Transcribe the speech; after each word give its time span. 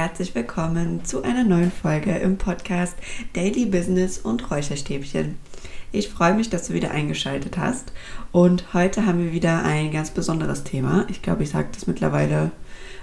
herzlich 0.00 0.34
willkommen 0.34 1.04
zu 1.04 1.24
einer 1.24 1.44
neuen 1.44 1.70
Folge 1.70 2.12
im 2.12 2.38
Podcast 2.38 2.96
Daily 3.34 3.66
Business 3.66 4.16
und 4.16 4.50
Räucherstäbchen. 4.50 5.36
Ich 5.92 6.08
freue 6.08 6.32
mich, 6.32 6.48
dass 6.48 6.68
du 6.68 6.72
wieder 6.72 6.90
eingeschaltet 6.90 7.58
hast 7.58 7.92
und 8.32 8.72
heute 8.72 9.04
haben 9.04 9.22
wir 9.22 9.34
wieder 9.34 9.62
ein 9.62 9.90
ganz 9.90 10.10
besonderes 10.10 10.64
Thema. 10.64 11.04
Ich 11.10 11.20
glaube, 11.20 11.42
ich 11.42 11.50
sage 11.50 11.68
das 11.74 11.86
mittlerweile 11.86 12.50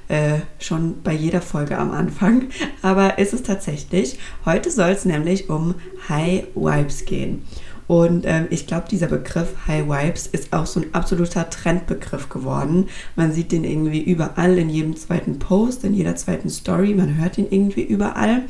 äh, 0.07 0.39
schon 0.57 1.03
bei 1.03 1.13
jeder 1.13 1.41
Folge 1.41 1.77
am 1.77 1.91
Anfang, 1.91 2.49
aber 2.81 3.19
ist 3.19 3.31
es 3.31 3.43
tatsächlich. 3.43 4.17
Heute 4.43 4.71
soll 4.71 4.89
es 4.89 5.05
nämlich 5.05 5.52
um 5.52 5.75
High 6.09 6.45
Vibes 6.55 7.05
gehen. 7.05 7.43
Und 7.87 8.25
ähm, 8.25 8.47
ich 8.49 8.67
glaube, 8.67 8.87
dieser 8.89 9.07
Begriff 9.07 9.55
High 9.65 9.87
Vibes 9.87 10.27
ist 10.27 10.51
auch 10.53 10.65
so 10.65 10.81
ein 10.81 10.93
absoluter 10.93 11.49
Trendbegriff 11.49 12.29
geworden. 12.29 12.89
Man 13.15 13.31
sieht 13.31 13.51
den 13.51 13.63
irgendwie 13.63 14.01
überall, 14.01 14.57
in 14.57 14.69
jedem 14.69 14.95
zweiten 14.97 15.39
Post, 15.39 15.85
in 15.85 15.93
jeder 15.93 16.15
zweiten 16.15 16.49
Story. 16.49 16.93
Man 16.93 17.17
hört 17.17 17.37
ihn 17.37 17.47
irgendwie 17.49 17.83
überall. 17.83 18.43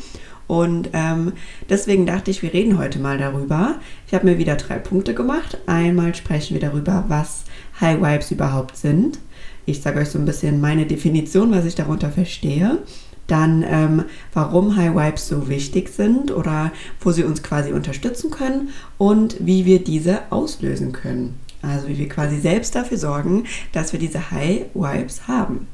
Und 0.48 0.90
ähm, 0.94 1.34
deswegen 1.70 2.06
dachte 2.06 2.32
ich, 2.32 2.42
wir 2.42 2.54
reden 2.54 2.78
heute 2.78 3.00
mal 3.00 3.18
darüber. 3.18 3.76
Ich 4.08 4.14
habe 4.14 4.26
mir 4.26 4.38
wieder 4.38 4.56
drei 4.56 4.80
Punkte 4.80 5.14
gemacht. 5.14 5.58
Einmal 5.68 6.16
sprechen 6.16 6.54
wir 6.54 6.62
darüber, 6.62 7.06
was 7.10 7.44
High 7.80 8.02
Vibes 8.02 8.32
überhaupt 8.32 8.78
sind. 8.78 9.20
Ich 9.66 9.82
sage 9.82 10.00
euch 10.00 10.10
so 10.10 10.18
ein 10.18 10.26
bisschen 10.26 10.62
meine 10.62 10.86
Definition, 10.86 11.52
was 11.52 11.66
ich 11.66 11.76
darunter 11.76 12.10
verstehe 12.10 12.80
dann 13.28 13.64
ähm, 13.68 14.06
warum 14.34 14.76
High 14.76 14.96
Vibes 14.96 15.28
so 15.28 15.50
wichtig 15.50 15.90
sind 15.90 16.32
oder 16.32 16.72
wo 17.02 17.12
sie 17.12 17.24
uns 17.24 17.44
quasi 17.44 17.74
unterstützen 17.74 18.32
können 18.32 18.70
und 18.98 19.36
wie 19.40 19.66
wir 19.66 19.84
diese 19.84 20.32
auslösen 20.32 20.94
können. 20.94 21.38
Also 21.62 21.88
wie 21.88 21.98
wir 21.98 22.10
quasi 22.10 22.40
selbst 22.40 22.76
dafür 22.76 22.98
sorgen, 22.98 23.44
dass 23.74 23.92
wir 23.92 24.00
diese 24.00 24.32
High 24.32 24.66
Vibes 24.74 25.28
haben. 25.28 25.68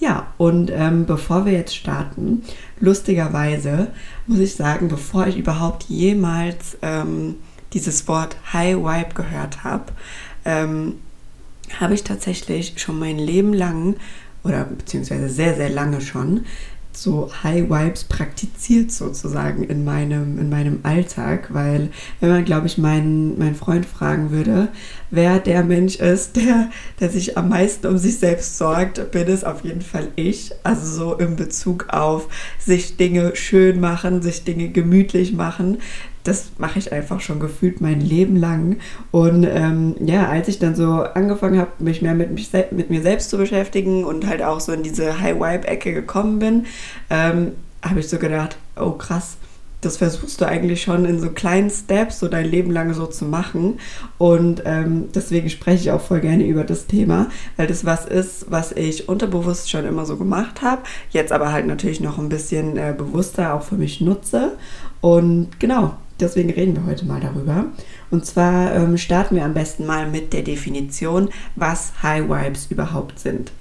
Ja, 0.00 0.28
und 0.38 0.70
ähm, 0.74 1.04
bevor 1.04 1.44
wir 1.44 1.52
jetzt 1.52 1.76
starten, 1.76 2.42
lustigerweise 2.78 3.88
muss 4.26 4.38
ich 4.38 4.54
sagen, 4.54 4.88
bevor 4.88 5.26
ich 5.26 5.36
überhaupt 5.36 5.84
jemals 5.84 6.78
ähm, 6.80 7.36
dieses 7.74 8.08
Wort 8.08 8.36
High 8.52 8.76
Vibe 8.76 9.14
gehört 9.14 9.62
habe, 9.62 9.92
ähm, 10.46 10.94
habe 11.78 11.94
ich 11.94 12.02
tatsächlich 12.02 12.74
schon 12.76 12.98
mein 12.98 13.18
Leben 13.18 13.52
lang 13.52 13.96
oder 14.42 14.64
beziehungsweise 14.64 15.28
sehr, 15.28 15.54
sehr 15.54 15.68
lange 15.68 16.00
schon 16.00 16.46
so 17.02 17.30
High 17.42 17.70
Vibes 17.70 18.04
praktiziert 18.04 18.92
sozusagen 18.92 19.64
in 19.64 19.84
meinem, 19.84 20.38
in 20.38 20.50
meinem 20.50 20.80
Alltag, 20.82 21.48
weil 21.52 21.88
wenn 22.20 22.28
man, 22.28 22.44
glaube 22.44 22.66
ich, 22.66 22.76
meinen, 22.76 23.38
meinen 23.38 23.54
Freund 23.54 23.86
fragen 23.86 24.30
würde, 24.30 24.68
wer 25.10 25.38
der 25.38 25.64
Mensch 25.64 25.96
ist, 25.96 26.36
der, 26.36 26.70
der 27.00 27.08
sich 27.08 27.38
am 27.38 27.48
meisten 27.48 27.86
um 27.86 27.96
sich 27.96 28.18
selbst 28.18 28.58
sorgt, 28.58 29.10
bin 29.12 29.28
es 29.28 29.44
auf 29.44 29.64
jeden 29.64 29.82
Fall 29.82 30.08
ich. 30.16 30.52
Also 30.62 30.86
so 30.86 31.14
in 31.14 31.36
Bezug 31.36 31.88
auf 31.88 32.28
sich 32.58 32.96
Dinge 32.96 33.34
schön 33.34 33.80
machen, 33.80 34.20
sich 34.20 34.44
Dinge 34.44 34.68
gemütlich 34.68 35.32
machen 35.32 35.78
das 36.24 36.50
mache 36.58 36.78
ich 36.78 36.92
einfach 36.92 37.20
schon 37.20 37.40
gefühlt 37.40 37.80
mein 37.80 38.00
Leben 38.00 38.36
lang. 38.36 38.76
Und 39.10 39.44
ähm, 39.44 39.94
ja, 40.00 40.28
als 40.28 40.48
ich 40.48 40.58
dann 40.58 40.74
so 40.74 41.02
angefangen 41.02 41.58
habe, 41.58 41.70
mich 41.78 42.02
mehr 42.02 42.14
mit, 42.14 42.30
mich 42.30 42.50
mit 42.70 42.90
mir 42.90 43.02
selbst 43.02 43.30
zu 43.30 43.38
beschäftigen 43.38 44.04
und 44.04 44.26
halt 44.26 44.42
auch 44.42 44.60
so 44.60 44.72
in 44.72 44.82
diese 44.82 45.20
High-Vibe-Ecke 45.20 45.92
gekommen 45.92 46.38
bin, 46.38 46.66
ähm, 47.08 47.52
habe 47.82 48.00
ich 48.00 48.08
so 48.08 48.18
gedacht, 48.18 48.58
oh 48.76 48.92
krass, 48.92 49.38
das 49.80 49.96
versuchst 49.96 50.40
du 50.40 50.46
eigentlich 50.46 50.82
schon 50.82 51.04
in 51.04 51.18
so 51.20 51.30
kleinen 51.30 51.70
Steps 51.70 52.20
so 52.20 52.28
dein 52.28 52.44
Leben 52.44 52.70
lang 52.70 52.92
so 52.92 53.06
zu 53.06 53.24
machen. 53.24 53.80
Und 54.18 54.62
ähm, 54.66 55.08
deswegen 55.14 55.48
spreche 55.48 55.82
ich 55.84 55.90
auch 55.90 56.00
voll 56.00 56.20
gerne 56.20 56.44
über 56.44 56.64
das 56.64 56.86
Thema, 56.86 57.28
weil 57.56 57.66
das 57.66 57.84
was 57.84 58.04
ist, 58.04 58.50
was 58.50 58.72
ich 58.72 59.08
unterbewusst 59.08 59.70
schon 59.70 59.86
immer 59.86 60.04
so 60.04 60.16
gemacht 60.16 60.62
habe, 60.62 60.82
jetzt 61.10 61.32
aber 61.32 61.52
halt 61.52 61.66
natürlich 61.66 62.00
noch 62.00 62.18
ein 62.18 62.28
bisschen 62.28 62.76
äh, 62.76 62.94
bewusster 62.96 63.54
auch 63.54 63.62
für 63.62 63.76
mich 63.76 64.00
nutze. 64.00 64.56
Und 65.00 65.58
genau, 65.58 65.94
Deswegen 66.20 66.50
reden 66.50 66.76
wir 66.76 66.86
heute 66.86 67.06
mal 67.06 67.20
darüber. 67.20 67.66
Und 68.10 68.26
zwar 68.26 68.74
ähm, 68.74 68.98
starten 68.98 69.36
wir 69.36 69.44
am 69.44 69.54
besten 69.54 69.86
mal 69.86 70.08
mit 70.08 70.32
der 70.32 70.42
Definition, 70.42 71.30
was 71.56 72.02
High 72.02 72.28
Vibes 72.28 72.66
überhaupt 72.70 73.18
sind. 73.18 73.52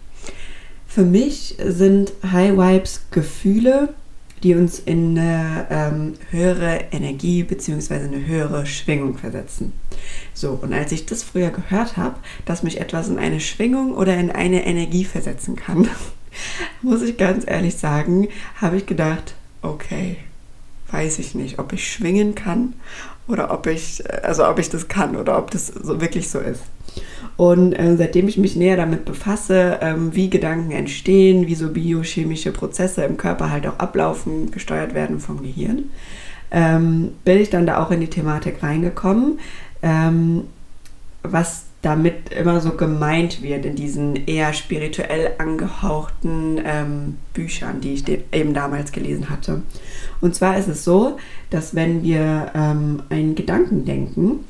Für 0.88 1.03
mich 1.03 1.56
sind 1.64 2.14
High 2.31 2.58
Vibes 2.58 3.06
Gefühle, 3.12 3.94
die 4.44 4.56
uns 4.56 4.80
in 4.80 5.18
eine 5.18 5.68
ähm, 5.69 6.14
höhere 6.31 6.86
Energie 6.92 7.44
bzw. 7.44 7.96
eine 7.96 8.25
höhere 8.25 8.66
Schwingung 8.66 9.18
versetzen. 9.18 9.74
So, 10.34 10.58
und 10.62 10.74
als 10.74 10.92
ich 10.92 11.06
das 11.06 11.24
früher 11.24 11.50
gehört 11.50 11.98
habe, 11.98 12.16
dass 12.46 12.64
mich 12.64 12.80
etwas 12.80 13.09
in 13.09 13.19
eine 13.19 13.40
Schwingung 13.40 13.94
oder 13.94 14.18
in 14.18 14.31
eine 14.31 14.66
Energie 14.66 15.06
versetzen 15.06 15.56
kann, 15.56 15.88
muss 16.81 17.02
ich 17.02 17.18
ganz 17.18 17.44
ehrlich 17.46 17.75
sagen, 17.75 18.28
habe 18.56 18.78
ich 18.78 18.86
gedacht, 18.86 19.36
okay, 19.62 20.18
weiß 20.91 21.19
ich 21.19 21.35
nicht, 21.35 21.59
ob 21.59 21.73
ich 21.73 21.91
schwingen 21.91 22.35
kann 22.35 22.73
oder 23.27 23.51
ob 23.51 23.67
ich, 23.67 24.03
also 24.23 24.47
ob 24.47 24.59
ich 24.59 24.69
das 24.69 24.88
kann 24.88 25.16
oder 25.16 25.38
ob 25.38 25.51
das 25.51 25.67
so 25.67 26.01
wirklich 26.01 26.29
so 26.29 26.39
ist. 26.39 26.63
Und 27.38 27.73
äh, 27.73 27.95
seitdem 27.95 28.27
ich 28.27 28.38
mich 28.38 28.55
näher 28.55 28.75
damit 28.75 29.05
befasse, 29.05 29.79
ähm, 29.81 30.13
wie 30.13 30.29
Gedanken 30.29 30.72
entstehen, 30.72 31.47
wie 31.47 31.55
so 31.55 31.69
biochemische 31.69 32.51
Prozesse 32.51 33.03
im 33.03 33.16
Körper 33.16 33.50
halt 33.50 33.66
auch 33.66 33.79
ablaufen, 33.79 34.51
gesteuert 34.51 34.94
werden 34.94 35.19
vom 35.19 35.41
Gehirn, 35.41 35.89
ähm, 36.51 37.11
bin 37.23 37.38
ich 37.38 37.50
dann 37.50 37.66
da 37.66 37.81
auch 37.81 37.91
in 37.91 38.01
die 38.01 38.09
Thematik 38.09 38.61
reingekommen, 38.61 39.39
ähm, 39.81 40.44
was 41.23 41.69
damit 41.81 42.34
immer 42.34 42.59
so 42.59 42.72
gemeint 42.72 43.41
wird 43.41 43.66
in 43.66 43.75
diesen 43.75 44.28
eher 44.28 44.53
spirituell 44.53 45.31
angehauchten 45.38 46.59
ähm, 46.63 47.17
Büchern, 47.34 47.79
die 47.79 47.94
ich 47.94 48.03
eben 48.31 48.53
damals 48.53 48.91
gelesen 48.91 49.29
hatte. 49.29 49.62
Und 50.19 50.35
zwar 50.35 50.57
ist 50.57 50.68
es 50.68 50.84
so, 50.84 51.18
dass 51.50 51.75
wenn 51.75 52.03
wir 52.03 52.51
ähm, 52.53 53.03
einen 53.09 53.35
Gedanken 53.35 53.85
denken, 53.85 54.44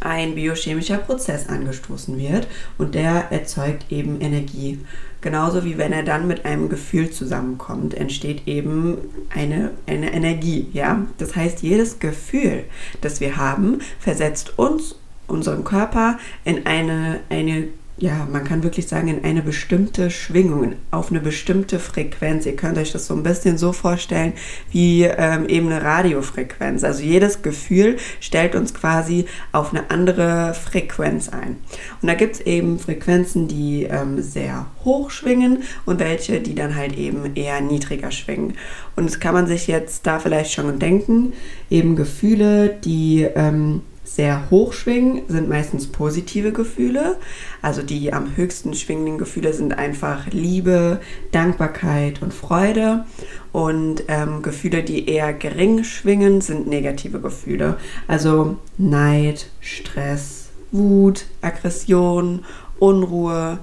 ein 0.00 0.34
biochemischer 0.34 0.98
Prozess 0.98 1.48
angestoßen 1.48 2.18
wird 2.18 2.48
und 2.78 2.94
der 2.94 3.30
erzeugt 3.30 3.92
eben 3.92 4.20
Energie. 4.20 4.80
Genauso 5.20 5.64
wie 5.64 5.76
wenn 5.76 5.92
er 5.92 6.02
dann 6.02 6.26
mit 6.26 6.46
einem 6.46 6.70
Gefühl 6.70 7.10
zusammenkommt, 7.10 7.92
entsteht 7.92 8.48
eben 8.48 8.96
eine, 9.28 9.72
eine 9.86 10.12
Energie. 10.12 10.68
Ja? 10.72 11.04
Das 11.18 11.36
heißt, 11.36 11.62
jedes 11.62 11.98
Gefühl, 11.98 12.64
das 13.02 13.20
wir 13.20 13.36
haben, 13.36 13.80
versetzt 13.98 14.58
uns 14.58 14.96
unseren 15.30 15.64
Körper 15.64 16.18
in 16.44 16.66
eine, 16.66 17.20
eine 17.28 17.68
ja, 18.00 18.26
man 18.32 18.44
kann 18.44 18.62
wirklich 18.62 18.88
sagen, 18.88 19.08
in 19.08 19.24
eine 19.24 19.42
bestimmte 19.42 20.10
Schwingung, 20.10 20.72
auf 20.90 21.10
eine 21.10 21.20
bestimmte 21.20 21.78
Frequenz. 21.78 22.46
Ihr 22.46 22.56
könnt 22.56 22.78
euch 22.78 22.92
das 22.92 23.06
so 23.06 23.14
ein 23.14 23.22
bisschen 23.22 23.58
so 23.58 23.72
vorstellen 23.72 24.32
wie 24.72 25.04
ähm, 25.04 25.46
eben 25.48 25.66
eine 25.66 25.82
Radiofrequenz. 25.82 26.82
Also 26.82 27.02
jedes 27.02 27.42
Gefühl 27.42 27.98
stellt 28.20 28.54
uns 28.54 28.72
quasi 28.72 29.26
auf 29.52 29.72
eine 29.72 29.90
andere 29.90 30.54
Frequenz 30.54 31.28
ein. 31.28 31.58
Und 32.00 32.08
da 32.08 32.14
gibt 32.14 32.36
es 32.36 32.40
eben 32.40 32.78
Frequenzen, 32.78 33.48
die 33.48 33.82
ähm, 33.84 34.22
sehr 34.22 34.66
hoch 34.82 35.10
schwingen 35.10 35.62
und 35.84 36.00
welche, 36.00 36.40
die 36.40 36.54
dann 36.54 36.76
halt 36.76 36.96
eben 36.96 37.36
eher 37.36 37.60
niedriger 37.60 38.10
schwingen. 38.12 38.54
Und 38.96 39.04
das 39.04 39.20
kann 39.20 39.34
man 39.34 39.46
sich 39.46 39.66
jetzt 39.66 40.06
da 40.06 40.18
vielleicht 40.18 40.52
schon 40.52 40.78
denken, 40.78 41.34
eben 41.68 41.96
Gefühle, 41.96 42.78
die 42.82 43.28
ähm, 43.34 43.82
sehr 44.14 44.50
hoch 44.50 44.72
schwingen, 44.72 45.22
sind 45.28 45.48
meistens 45.48 45.86
positive 45.86 46.52
Gefühle. 46.52 47.16
Also 47.62 47.82
die 47.82 48.12
am 48.12 48.36
höchsten 48.36 48.74
schwingenden 48.74 49.18
Gefühle 49.18 49.52
sind 49.52 49.78
einfach 49.78 50.26
Liebe, 50.32 51.00
Dankbarkeit 51.30 52.20
und 52.20 52.34
Freude. 52.34 53.04
Und 53.52 54.04
ähm, 54.08 54.42
Gefühle, 54.42 54.82
die 54.82 55.08
eher 55.08 55.32
gering 55.32 55.84
schwingen, 55.84 56.40
sind 56.40 56.66
negative 56.66 57.20
Gefühle. 57.20 57.76
Also 58.08 58.56
Neid, 58.78 59.46
Stress, 59.60 60.48
Wut, 60.72 61.26
Aggression, 61.40 62.44
Unruhe. 62.80 63.60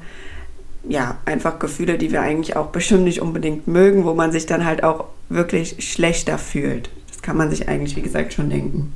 Ja, 0.87 1.17
einfach 1.25 1.59
Gefühle, 1.59 1.97
die 1.97 2.13
wir 2.13 2.21
eigentlich 2.21 2.55
auch 2.55 2.67
bestimmt 2.67 3.03
nicht 3.03 3.21
unbedingt 3.21 3.67
mögen, 3.67 4.05
wo 4.05 4.13
man 4.13 4.31
sich 4.31 4.45
dann 4.45 4.63
halt 4.63 4.83
auch 4.83 5.05
wirklich 5.27 5.75
schlechter 5.79 6.37
fühlt. 6.37 6.89
Das 7.09 7.21
kann 7.21 7.35
man 7.35 7.49
sich 7.49 7.67
eigentlich, 7.67 7.97
wie 7.97 8.01
gesagt, 8.01 8.33
schon 8.33 8.49
denken. 8.49 8.93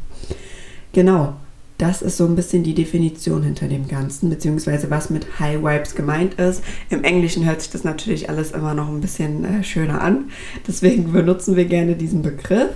Genau, 0.93 1.35
das 1.81 2.03
ist 2.03 2.17
so 2.17 2.25
ein 2.25 2.35
bisschen 2.35 2.63
die 2.63 2.75
Definition 2.75 3.41
hinter 3.41 3.67
dem 3.67 3.87
Ganzen, 3.87 4.29
beziehungsweise 4.29 4.91
was 4.91 5.09
mit 5.09 5.39
High 5.39 5.63
Vibes 5.63 5.95
gemeint 5.95 6.35
ist. 6.35 6.63
Im 6.91 7.03
Englischen 7.03 7.43
hört 7.45 7.61
sich 7.61 7.71
das 7.71 7.83
natürlich 7.83 8.29
alles 8.29 8.51
immer 8.51 8.75
noch 8.75 8.87
ein 8.87 9.01
bisschen 9.01 9.43
äh, 9.45 9.63
schöner 9.63 10.01
an. 10.01 10.25
Deswegen 10.67 11.11
benutzen 11.11 11.55
wir 11.55 11.65
gerne 11.65 11.95
diesen 11.95 12.21
Begriff. 12.21 12.69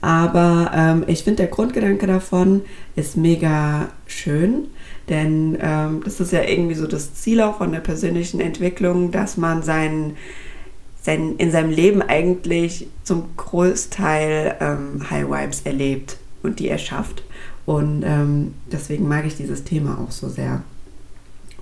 Aber 0.00 0.70
ähm, 0.72 1.04
ich 1.08 1.24
finde, 1.24 1.38
der 1.38 1.46
Grundgedanke 1.48 2.06
davon 2.06 2.62
ist 2.94 3.16
mega 3.16 3.88
schön, 4.06 4.68
denn 5.08 5.58
ähm, 5.60 6.02
das 6.04 6.20
ist 6.20 6.30
ja 6.30 6.42
irgendwie 6.42 6.74
so 6.74 6.86
das 6.86 7.14
Ziel 7.14 7.40
auch 7.40 7.58
von 7.58 7.72
der 7.72 7.80
persönlichen 7.80 8.38
Entwicklung, 8.38 9.10
dass 9.10 9.36
man 9.36 9.62
seinen 9.62 10.16
sein, 11.02 11.36
in 11.38 11.50
seinem 11.50 11.70
Leben 11.70 12.02
eigentlich 12.02 12.86
zum 13.02 13.36
Großteil 13.36 14.56
ähm, 14.60 15.10
High 15.10 15.26
Vibes 15.28 15.62
erlebt 15.62 16.18
und 16.42 16.60
die 16.60 16.68
erschafft. 16.68 17.24
Und 17.66 18.02
ähm, 18.04 18.54
deswegen 18.70 19.08
mag 19.08 19.26
ich 19.26 19.36
dieses 19.36 19.64
Thema 19.64 19.98
auch 19.98 20.10
so 20.10 20.28
sehr. 20.28 20.62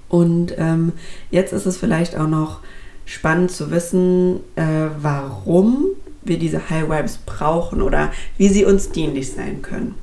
Und 0.09 0.55
ähm, 0.59 0.93
jetzt 1.31 1.53
ist 1.53 1.67
es 1.67 1.77
vielleicht 1.77 2.17
auch 2.17 2.29
noch 2.29 2.61
spannend 3.05 3.51
zu 3.51 3.71
wissen, 3.71 4.41
äh, 4.57 4.89
warum 5.01 5.87
wir 6.23 6.39
diese 6.39 6.71
High 6.71 6.89
Vibes 6.89 7.19
brauchen 7.19 7.83
oder 7.83 8.13
wie 8.37 8.49
sie 8.49 8.65
uns 8.65 8.91
dienlich 8.91 9.33
sein 9.33 9.63
können. 9.63 9.95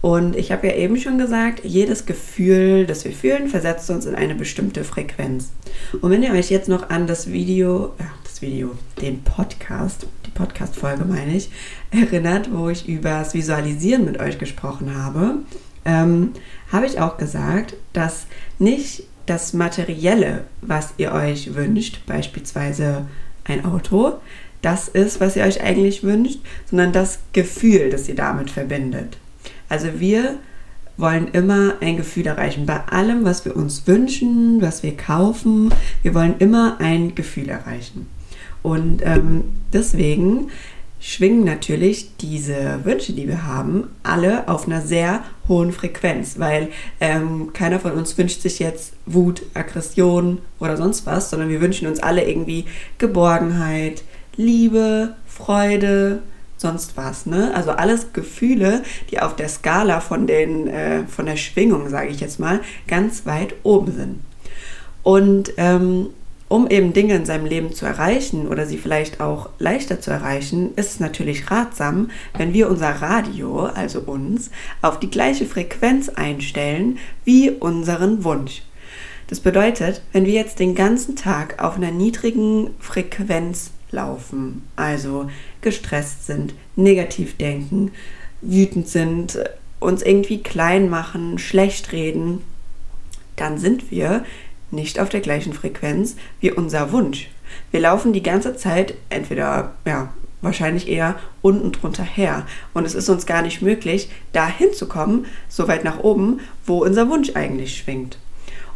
Und 0.00 0.36
ich 0.36 0.52
habe 0.52 0.68
ja 0.68 0.74
eben 0.74 0.98
schon 0.98 1.18
gesagt, 1.18 1.64
jedes 1.64 2.06
Gefühl, 2.06 2.86
das 2.86 3.04
wir 3.04 3.12
fühlen, 3.12 3.48
versetzt 3.48 3.90
uns 3.90 4.06
in 4.06 4.14
eine 4.14 4.34
bestimmte 4.34 4.84
Frequenz. 4.84 5.50
Und 6.00 6.10
wenn 6.10 6.22
ihr 6.22 6.32
euch 6.32 6.50
jetzt 6.50 6.68
noch 6.68 6.90
an 6.90 7.06
das 7.06 7.32
Video, 7.32 7.92
Video, 8.42 8.72
den 9.00 9.22
Podcast, 9.22 10.06
die 10.26 10.30
Podcast-Folge 10.30 11.04
meine 11.04 11.36
ich, 11.36 11.50
erinnert, 11.90 12.52
wo 12.52 12.68
ich 12.68 12.88
über 12.88 13.10
das 13.10 13.34
Visualisieren 13.34 14.04
mit 14.04 14.20
euch 14.20 14.38
gesprochen 14.38 14.94
habe, 14.96 15.38
ähm, 15.84 16.32
habe 16.70 16.86
ich 16.86 17.00
auch 17.00 17.16
gesagt, 17.16 17.74
dass 17.92 18.26
nicht 18.58 19.04
das 19.26 19.52
Materielle, 19.52 20.44
was 20.60 20.94
ihr 20.98 21.12
euch 21.12 21.54
wünscht, 21.54 22.06
beispielsweise 22.06 23.06
ein 23.44 23.64
Auto, 23.64 24.14
das 24.62 24.88
ist, 24.88 25.20
was 25.20 25.36
ihr 25.36 25.44
euch 25.44 25.62
eigentlich 25.62 26.02
wünscht, 26.02 26.40
sondern 26.68 26.92
das 26.92 27.20
Gefühl, 27.32 27.90
das 27.90 28.08
ihr 28.08 28.14
damit 28.14 28.50
verbindet. 28.50 29.18
Also 29.68 30.00
wir 30.00 30.38
wollen 30.96 31.28
immer 31.28 31.74
ein 31.80 31.96
Gefühl 31.96 32.26
erreichen. 32.26 32.66
Bei 32.66 32.80
allem, 32.86 33.24
was 33.24 33.44
wir 33.44 33.56
uns 33.56 33.86
wünschen, 33.86 34.60
was 34.62 34.82
wir 34.82 34.96
kaufen, 34.96 35.72
wir 36.02 36.14
wollen 36.14 36.36
immer 36.38 36.78
ein 36.80 37.14
Gefühl 37.14 37.48
erreichen. 37.48 38.06
Und 38.66 39.00
ähm, 39.04 39.44
deswegen 39.72 40.50
schwingen 40.98 41.44
natürlich 41.44 42.16
diese 42.16 42.80
Wünsche, 42.82 43.12
die 43.12 43.28
wir 43.28 43.46
haben, 43.46 43.84
alle 44.02 44.48
auf 44.48 44.66
einer 44.66 44.80
sehr 44.80 45.22
hohen 45.46 45.70
Frequenz, 45.70 46.40
weil 46.40 46.70
ähm, 47.00 47.52
keiner 47.52 47.78
von 47.78 47.92
uns 47.92 48.18
wünscht 48.18 48.40
sich 48.40 48.58
jetzt 48.58 48.94
Wut, 49.06 49.42
Aggression 49.54 50.38
oder 50.58 50.76
sonst 50.76 51.06
was, 51.06 51.30
sondern 51.30 51.48
wir 51.48 51.60
wünschen 51.60 51.86
uns 51.86 52.00
alle 52.00 52.28
irgendwie 52.28 52.64
Geborgenheit, 52.98 54.02
Liebe, 54.34 55.14
Freude, 55.28 56.24
sonst 56.56 56.96
was. 56.96 57.24
Ne? 57.24 57.54
Also 57.54 57.70
alles 57.70 58.12
Gefühle, 58.14 58.82
die 59.12 59.20
auf 59.20 59.36
der 59.36 59.48
Skala 59.48 60.00
von, 60.00 60.26
den, 60.26 60.66
äh, 60.66 61.04
von 61.06 61.26
der 61.26 61.36
Schwingung, 61.36 61.88
sage 61.88 62.08
ich 62.08 62.18
jetzt 62.18 62.40
mal, 62.40 62.62
ganz 62.88 63.26
weit 63.26 63.54
oben 63.62 63.92
sind. 63.92 64.20
Und 65.04 65.52
ähm, 65.56 66.08
um 66.48 66.68
eben 66.68 66.92
Dinge 66.92 67.14
in 67.14 67.26
seinem 67.26 67.46
Leben 67.46 67.72
zu 67.72 67.86
erreichen 67.86 68.46
oder 68.46 68.66
sie 68.66 68.78
vielleicht 68.78 69.20
auch 69.20 69.50
leichter 69.58 70.00
zu 70.00 70.10
erreichen, 70.10 70.72
ist 70.76 70.92
es 70.92 71.00
natürlich 71.00 71.50
ratsam, 71.50 72.10
wenn 72.36 72.52
wir 72.52 72.70
unser 72.70 72.90
Radio, 72.90 73.64
also 73.64 74.00
uns, 74.00 74.50
auf 74.80 75.00
die 75.00 75.10
gleiche 75.10 75.46
Frequenz 75.46 76.08
einstellen 76.08 76.98
wie 77.24 77.50
unseren 77.50 78.22
Wunsch. 78.22 78.62
Das 79.28 79.40
bedeutet, 79.40 80.02
wenn 80.12 80.24
wir 80.24 80.34
jetzt 80.34 80.60
den 80.60 80.76
ganzen 80.76 81.16
Tag 81.16 81.62
auf 81.62 81.76
einer 81.76 81.90
niedrigen 81.90 82.70
Frequenz 82.78 83.72
laufen, 83.90 84.62
also 84.76 85.28
gestresst 85.62 86.26
sind, 86.26 86.54
negativ 86.76 87.36
denken, 87.36 87.90
wütend 88.40 88.88
sind, 88.88 89.38
uns 89.80 90.02
irgendwie 90.02 90.42
klein 90.42 90.88
machen, 90.88 91.38
schlecht 91.38 91.90
reden, 91.92 92.42
dann 93.34 93.58
sind 93.58 93.90
wir 93.90 94.24
nicht 94.70 94.98
auf 94.98 95.08
der 95.08 95.20
gleichen 95.20 95.52
Frequenz 95.52 96.16
wie 96.40 96.52
unser 96.52 96.92
Wunsch. 96.92 97.28
Wir 97.70 97.80
laufen 97.80 98.12
die 98.12 98.22
ganze 98.22 98.56
Zeit 98.56 98.94
entweder, 99.08 99.74
ja, 99.84 100.12
wahrscheinlich 100.42 100.88
eher 100.88 101.16
unten 101.42 101.72
drunter 101.72 102.04
her. 102.04 102.46
Und 102.74 102.84
es 102.84 102.94
ist 102.94 103.08
uns 103.08 103.26
gar 103.26 103.42
nicht 103.42 103.62
möglich, 103.62 104.10
da 104.32 104.46
hinzukommen, 104.46 105.26
so 105.48 105.68
weit 105.68 105.84
nach 105.84 106.00
oben, 106.00 106.40
wo 106.64 106.84
unser 106.84 107.08
Wunsch 107.08 107.30
eigentlich 107.34 107.78
schwingt. 107.78 108.18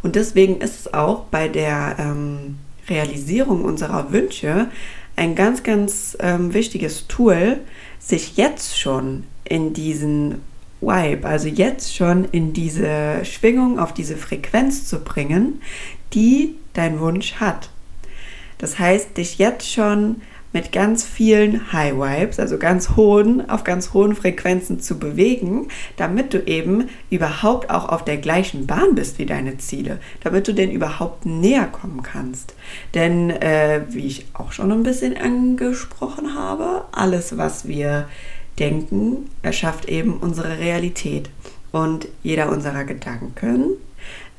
Und 0.03 0.15
deswegen 0.15 0.61
ist 0.61 0.79
es 0.79 0.93
auch 0.93 1.25
bei 1.25 1.47
der 1.47 1.95
ähm, 1.99 2.57
Realisierung 2.87 3.63
unserer 3.63 4.11
Wünsche 4.11 4.69
ein 5.15 5.35
ganz, 5.35 5.63
ganz 5.63 6.17
ähm, 6.19 6.53
wichtiges 6.53 7.07
Tool, 7.07 7.59
sich 7.99 8.37
jetzt 8.37 8.79
schon 8.79 9.25
in 9.43 9.73
diesen 9.73 10.41
Vibe, 10.81 11.27
also 11.27 11.47
jetzt 11.47 11.95
schon 11.95 12.25
in 12.25 12.53
diese 12.53 13.23
Schwingung, 13.23 13.79
auf 13.79 13.93
diese 13.93 14.17
Frequenz 14.17 14.87
zu 14.87 15.03
bringen, 15.03 15.61
die 16.13 16.55
dein 16.73 16.99
Wunsch 16.99 17.35
hat. 17.35 17.69
Das 18.57 18.79
heißt, 18.79 19.17
dich 19.17 19.37
jetzt 19.37 19.71
schon 19.71 20.21
mit 20.53 20.71
ganz 20.71 21.05
vielen 21.05 21.71
High 21.71 21.93
Vibes, 21.93 22.39
also 22.39 22.57
ganz 22.57 22.95
hohen, 22.95 23.49
auf 23.49 23.63
ganz 23.63 23.93
hohen 23.93 24.15
Frequenzen 24.15 24.79
zu 24.79 24.99
bewegen, 24.99 25.69
damit 25.95 26.33
du 26.33 26.39
eben 26.45 26.89
überhaupt 27.09 27.69
auch 27.69 27.87
auf 27.87 28.03
der 28.03 28.17
gleichen 28.17 28.67
Bahn 28.67 28.95
bist 28.95 29.17
wie 29.17 29.25
deine 29.25 29.57
Ziele, 29.57 29.99
damit 30.23 30.47
du 30.47 30.53
denen 30.53 30.73
überhaupt 30.73 31.25
näher 31.25 31.67
kommen 31.67 32.03
kannst. 32.03 32.53
Denn 32.93 33.29
äh, 33.29 33.81
wie 33.89 34.07
ich 34.07 34.25
auch 34.33 34.51
schon 34.51 34.71
ein 34.71 34.83
bisschen 34.83 35.15
angesprochen 35.15 36.35
habe, 36.35 36.85
alles, 36.91 37.37
was 37.37 37.67
wir 37.67 38.07
denken, 38.59 39.29
erschafft 39.41 39.85
eben 39.85 40.17
unsere 40.17 40.59
Realität. 40.59 41.29
Und 41.71 42.07
jeder 42.21 42.49
unserer 42.49 42.83
Gedanken 42.83 43.77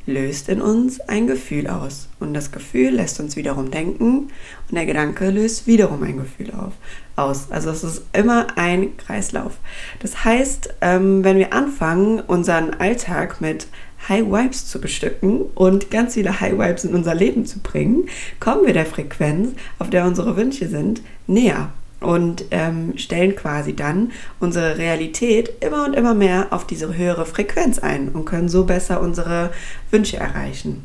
löst 0.06 0.48
in 0.48 0.60
uns 0.60 1.00
ein 1.00 1.26
Gefühl 1.26 1.68
aus. 1.68 2.08
Und 2.18 2.34
das 2.34 2.50
Gefühl 2.50 2.90
lässt 2.90 3.20
uns 3.20 3.36
wiederum 3.36 3.70
denken 3.70 4.28
und 4.68 4.74
der 4.74 4.86
Gedanke 4.86 5.30
löst 5.30 5.66
wiederum 5.66 6.02
ein 6.02 6.18
Gefühl 6.18 6.50
auf, 6.52 6.72
aus. 7.16 7.50
Also 7.50 7.70
es 7.70 7.84
ist 7.84 8.02
immer 8.12 8.46
ein 8.56 8.96
Kreislauf. 8.96 9.58
Das 10.00 10.24
heißt, 10.24 10.74
ähm, 10.80 11.24
wenn 11.24 11.38
wir 11.38 11.52
anfangen, 11.52 12.20
unseren 12.20 12.74
Alltag 12.74 13.40
mit 13.40 13.68
High 14.08 14.26
Vibes 14.26 14.66
zu 14.66 14.80
bestücken 14.80 15.42
und 15.54 15.90
ganz 15.92 16.14
viele 16.14 16.40
High 16.40 16.58
Vibes 16.58 16.84
in 16.84 16.94
unser 16.94 17.14
Leben 17.14 17.46
zu 17.46 17.60
bringen, 17.60 18.08
kommen 18.40 18.66
wir 18.66 18.72
der 18.72 18.86
Frequenz, 18.86 19.50
auf 19.78 19.90
der 19.90 20.04
unsere 20.04 20.36
Wünsche 20.36 20.68
sind, 20.68 21.02
näher 21.28 21.72
und 22.02 22.44
ähm, 22.50 22.96
stellen 22.96 23.36
quasi 23.36 23.74
dann 23.74 24.12
unsere 24.40 24.78
Realität 24.78 25.52
immer 25.60 25.84
und 25.84 25.94
immer 25.94 26.14
mehr 26.14 26.48
auf 26.50 26.66
diese 26.66 26.96
höhere 26.96 27.26
Frequenz 27.26 27.78
ein 27.78 28.08
und 28.08 28.24
können 28.24 28.48
so 28.48 28.64
besser 28.64 29.00
unsere 29.00 29.50
Wünsche 29.90 30.16
erreichen. 30.16 30.82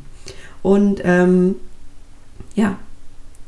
Und 0.62 1.02
ähm, 1.04 1.56
ja, 2.56 2.78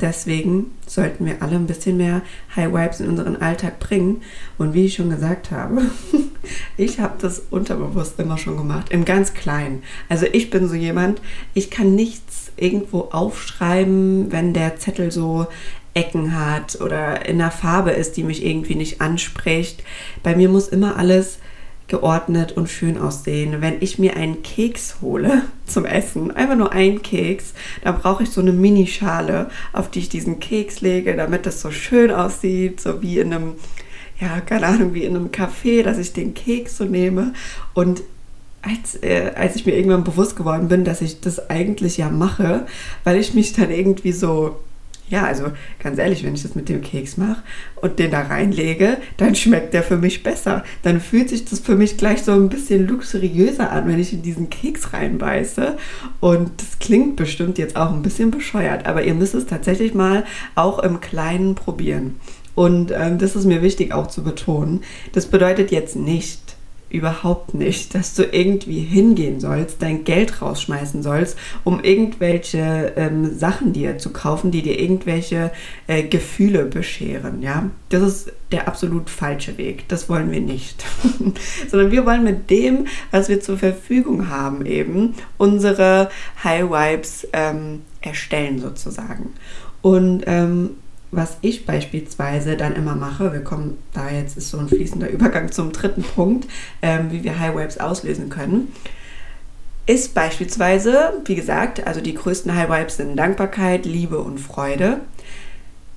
deswegen 0.02 0.72
sollten 0.86 1.26
wir 1.26 1.42
alle 1.42 1.56
ein 1.56 1.68
bisschen 1.68 1.98
mehr 1.98 2.22
High 2.56 2.72
Vibes 2.74 3.00
in 3.00 3.10
unseren 3.10 3.36
Alltag 3.38 3.80
bringen. 3.80 4.22
Und 4.58 4.74
wie 4.74 4.86
ich 4.86 4.96
schon 4.96 5.10
gesagt 5.10 5.52
habe, 5.52 5.82
ich 6.78 7.00
habe 7.00 7.16
das 7.20 7.44
unterbewusst 7.50 8.20
immer 8.20 8.38
schon 8.38 8.58
gemacht, 8.58 8.92
im 8.92 9.06
ganz 9.06 9.34
Kleinen. 9.34 9.84
Also 10.08 10.26
ich 10.32 10.50
bin 10.50 10.68
so 10.68 10.76
jemand, 10.76 11.22
ich 11.54 11.70
kann 11.70 11.96
nichts 11.96 12.52
irgendwo 12.56 13.10
aufschreiben, 13.12 14.32
wenn 14.32 14.54
der 14.54 14.78
Zettel 14.78 15.12
so 15.12 15.48
Ecken 15.94 16.38
hat 16.38 16.80
oder 16.82 17.26
in 17.26 17.42
einer 17.42 17.52
Farbe 17.52 17.92
ist, 17.92 18.18
die 18.18 18.24
mich 18.24 18.46
irgendwie 18.46 18.76
nicht 18.76 19.02
anspricht. 19.02 19.84
Bei 20.24 20.36
mir 20.36 20.50
muss 20.50 20.68
immer 20.68 20.98
alles 20.98 21.40
geordnet 21.90 22.54
und 22.54 22.70
schön 22.70 22.98
aussehen. 22.98 23.62
Wenn 23.62 23.82
ich 23.82 24.00
mir 24.00 24.16
einen 24.16 24.44
Keks 24.44 24.98
hole 25.02 25.42
zum 25.66 25.86
Essen, 25.86 26.32
einfach 26.32 26.56
nur 26.56 26.72
einen 26.72 27.02
Keks, 27.02 27.54
dann 27.84 27.98
brauche 27.98 28.24
ich 28.24 28.30
so 28.30 28.42
eine 28.42 28.54
Mini-Schale, 28.54 29.50
auf 29.74 29.92
die 29.92 30.00
ich 30.00 30.10
diesen 30.10 30.40
Keks 30.40 30.82
lege, 30.82 31.16
damit 31.16 31.46
das 31.46 31.62
so 31.62 31.72
schön 31.72 32.12
aussieht, 32.12 32.80
so 32.80 33.02
wie 33.02 33.20
in 33.20 33.34
einem, 33.34 33.54
ja, 34.20 34.40
keine 34.42 34.68
Ahnung, 34.68 34.94
wie 34.94 35.04
in 35.04 35.16
einem 35.16 35.32
Café, 35.32 35.84
dass 35.84 35.98
ich 35.98 36.14
den 36.14 36.34
Keks 36.34 36.78
so 36.78 36.86
nehme 36.86 37.34
und 37.74 38.02
als, 38.62 39.02
äh, 39.02 39.32
als 39.36 39.56
ich 39.56 39.66
mir 39.66 39.76
irgendwann 39.76 40.04
bewusst 40.04 40.36
geworden 40.36 40.68
bin, 40.68 40.84
dass 40.84 41.02
ich 41.02 41.22
das 41.22 41.50
eigentlich 41.50 41.98
ja 41.98 42.10
mache, 42.10 42.66
weil 43.06 43.18
ich 43.18 43.34
mich 43.34 43.54
dann 43.54 43.72
irgendwie 43.72 44.12
so 44.12 44.58
ja, 45.10 45.26
also 45.26 45.46
ganz 45.82 45.98
ehrlich, 45.98 46.24
wenn 46.24 46.36
ich 46.36 46.44
das 46.44 46.56
mit 46.56 46.70
dem 46.70 46.82
Keks 46.82 47.18
mache 47.18 47.42
und 47.76 48.00
den 48.00 48.12
da 48.12 48.22
reinlege, 48.22 48.98
dann 49.18 49.36
schmeckt 49.36 49.74
der 49.74 49.84
für 49.84 49.98
mich 49.98 50.24
besser. 50.24 50.64
Dann 50.84 51.02
fühlt 51.02 51.30
sich 51.30 51.46
das 51.46 51.60
für 51.60 51.76
mich 51.76 51.98
gleich 51.98 52.24
so 52.24 52.32
ein 52.32 52.50
bisschen 52.50 52.88
luxuriöser 52.88 53.72
an, 53.72 53.88
wenn 53.88 54.00
ich 54.00 54.14
in 54.14 54.22
diesen 54.22 54.50
Keks 54.50 54.94
reinbeiße. 54.94 55.78
Und 56.20 56.52
das 56.58 56.80
klingt 56.80 57.16
bestimmt 57.16 57.58
jetzt 57.58 57.76
auch 57.76 57.92
ein 57.92 58.04
bisschen 58.04 58.32
bescheuert, 58.32 58.86
aber 58.86 59.04
ihr 59.04 59.16
müsst 59.16 59.36
es 59.36 59.48
tatsächlich 59.48 59.94
mal 59.94 60.26
auch 60.56 60.80
im 60.80 61.02
Kleinen 61.02 61.56
probieren. 61.56 62.20
Und 62.56 62.92
ähm, 62.92 63.18
das 63.18 63.36
ist 63.36 63.46
mir 63.46 63.62
wichtig 63.62 63.94
auch 63.94 64.08
zu 64.08 64.24
betonen. 64.24 64.82
Das 65.14 65.28
bedeutet 65.28 65.72
jetzt 65.72 65.96
nicht, 65.96 66.49
überhaupt 66.90 67.54
nicht, 67.54 67.94
dass 67.94 68.16
du 68.16 68.24
irgendwie 68.24 68.80
hingehen 68.80 69.40
sollst, 69.40 69.82
dein 69.82 70.04
Geld 70.04 70.42
rausschmeißen 70.42 71.04
sollst, 71.04 71.38
um 71.64 71.84
irgendwelche 71.84 72.94
ähm, 72.96 73.38
Sachen 73.38 73.74
dir 73.74 73.98
zu 73.98 74.12
kaufen, 74.12 74.52
die 74.52 74.62
dir 74.62 74.80
irgendwelche 74.80 75.52
äh, 75.88 76.04
Gefühle 76.04 76.66
bescheren. 76.66 77.42
Ja, 77.42 77.70
das 77.90 78.02
ist 78.02 78.34
der 78.52 78.68
absolut 78.68 79.10
falsche 79.10 79.58
Weg. 79.58 79.88
Das 79.88 80.10
wollen 80.10 80.32
wir 80.32 80.42
nicht, 80.42 80.84
sondern 81.70 81.92
wir 81.92 82.06
wollen 82.06 82.24
mit 82.24 82.50
dem, 82.50 82.88
was 83.12 83.30
wir 83.30 83.40
zur 83.40 83.58
Verfügung 83.58 84.30
haben, 84.30 84.66
eben 84.66 85.14
unsere 85.38 86.10
High 86.44 86.70
Vibes 86.70 87.28
ähm, 87.34 87.82
erstellen 88.02 88.60
sozusagen. 88.60 89.34
Und 89.82 90.24
ähm, 90.26 90.72
was 91.12 91.38
ich 91.42 91.66
beispielsweise 91.66 92.56
dann 92.56 92.76
immer 92.76 92.96
mache, 92.96 93.34
wir 93.34 93.44
kommen 93.44 93.78
da 93.94 94.10
jetzt 94.10 94.38
ist 94.38 94.50
so 94.50 94.58
ein 94.60 94.68
fließender 94.68 95.10
Übergang 95.12 95.52
zum 95.52 95.72
dritten 95.72 96.04
Punkt, 96.04 96.48
ähm, 96.82 97.12
wie 97.12 97.24
wir 97.24 97.40
High 97.40 97.56
Waves 97.56 97.80
auslösen 97.80 98.30
können. 98.30 98.74
ist 99.86 100.14
beispielsweise, 100.14 101.14
wie 101.26 101.36
gesagt, 101.36 101.86
also 101.88 102.00
die 102.00 102.14
größten 102.14 102.56
High 102.56 102.70
Vibes 102.70 102.98
sind 102.98 103.16
Dankbarkeit, 103.18 103.86
Liebe 103.86 104.20
und 104.20 104.40
Freude 104.40 105.02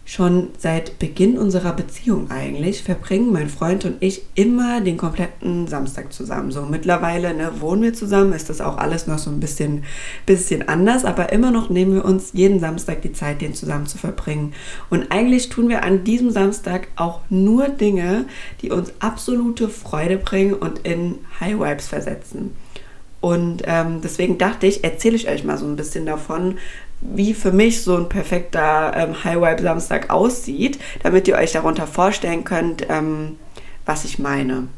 schon 0.05 0.49
seit 0.59 0.99
Beginn 0.99 1.39
unserer 1.39 1.73
Beziehung 1.73 2.31
eigentlich 2.31 2.83
verbringen 2.83 3.33
mein 3.33 3.49
Freund 3.49 3.85
und 3.85 3.97
ich 4.01 4.23
immer 4.35 4.81
den 4.81 4.97
kompletten 4.97 5.69
Samstag 5.69 6.13
zusammen. 6.13 6.51
So 6.51 6.63
mittlerweile 6.63 7.33
ne, 7.35 7.53
wohnen 7.61 7.83
wir 7.83 7.95
zusammen, 7.95 8.33
ist 8.33 8.51
das 8.51 8.61
auch 8.61 8.79
alles 8.79 9.07
noch 9.07 9.19
so 9.19 9.31
ein 9.31 9.39
bisschen, 9.39 9.85
bisschen 10.27 10.69
anders, 10.69 11.05
aber 11.05 11.33
immer 11.33 11.53
noch 11.53 11.71
nehmen 11.71 11.95
wir 11.95 12.05
uns 12.05 12.31
jeden 12.33 12.59
Samstag 12.59 13.03
die 13.03 13.13
Zeit, 13.13 13.41
den 13.41 13.55
zusammen 13.55 13.87
zu 13.87 13.97
verbringen. 13.97 14.55
Und 14.91 15.13
eigentlich 15.13 15.49
tun 15.51 15.69
wir 15.69 15.85
an 15.85 16.03
diesem 16.03 16.31
Samstag 16.31 16.89
auch 16.97 17.21
nur 17.31 17.69
Dinge, 17.69 18.27
die 18.61 18.71
uns 18.71 18.93
absolute 18.99 19.69
Freude 19.69 20.19
bringen 20.19 20.55
und 20.55 20.81
in 20.81 21.19
High 21.39 21.61
Vibes 21.61 21.87
versetzen. 21.87 22.57
Und 23.21 23.63
ähm, 23.67 24.01
deswegen 24.03 24.37
dachte 24.37 24.67
ich, 24.67 24.83
erzähle 24.83 25.15
ich 25.15 25.29
euch 25.29 25.45
mal 25.45 25.57
so 25.57 25.65
ein 25.65 25.77
bisschen 25.77 26.07
davon, 26.07 26.59
wie 27.03 27.35
für 27.35 27.53
mich 27.53 27.83
so 27.83 27.97
ein 27.97 28.09
perfekter 28.09 28.93
ähm, 28.97 29.25
High 29.25 29.41
Vibe 29.41 29.63
Samstag 29.63 30.11
aussieht, 30.11 30.79
damit 31.03 31.29
ihr 31.29 31.37
euch 31.37 31.53
darunter 31.53 31.87
vorstellen 31.87 32.45
könnt, 32.45 32.87
ähm, 32.89 33.37
was 33.85 34.05
ich 34.05 34.19
meine. 34.19 34.69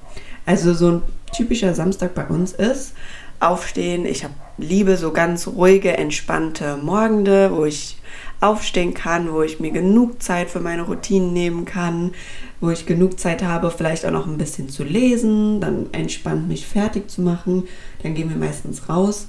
Also 0.46 0.74
so 0.74 0.90
ein 0.90 1.02
typischer 1.32 1.74
Samstag 1.74 2.14
bei 2.14 2.26
uns 2.26 2.52
ist 2.52 2.94
aufstehen. 3.40 4.06
Ich 4.06 4.24
habe 4.24 4.34
liebe 4.56 4.96
so 4.96 5.12
ganz 5.12 5.46
ruhige, 5.46 5.96
entspannte 5.96 6.76
Morgende, 6.76 7.50
wo 7.54 7.64
ich 7.64 7.98
aufstehen 8.40 8.94
kann, 8.94 9.32
wo 9.32 9.42
ich 9.42 9.60
mir 9.60 9.70
genug 9.70 10.22
Zeit 10.22 10.50
für 10.50 10.60
meine 10.60 10.82
Routinen 10.82 11.32
nehmen 11.32 11.64
kann, 11.64 12.12
wo 12.60 12.70
ich 12.70 12.86
genug 12.86 13.18
Zeit 13.18 13.42
habe, 13.42 13.70
vielleicht 13.70 14.06
auch 14.06 14.10
noch 14.10 14.26
ein 14.26 14.38
bisschen 14.38 14.68
zu 14.68 14.84
lesen, 14.84 15.60
dann 15.60 15.86
entspannt 15.92 16.48
mich 16.48 16.66
fertig 16.66 17.10
zu 17.10 17.22
machen. 17.22 17.64
Dann 18.02 18.14
gehen 18.14 18.30
wir 18.30 18.36
meistens 18.36 18.88
raus 18.88 19.28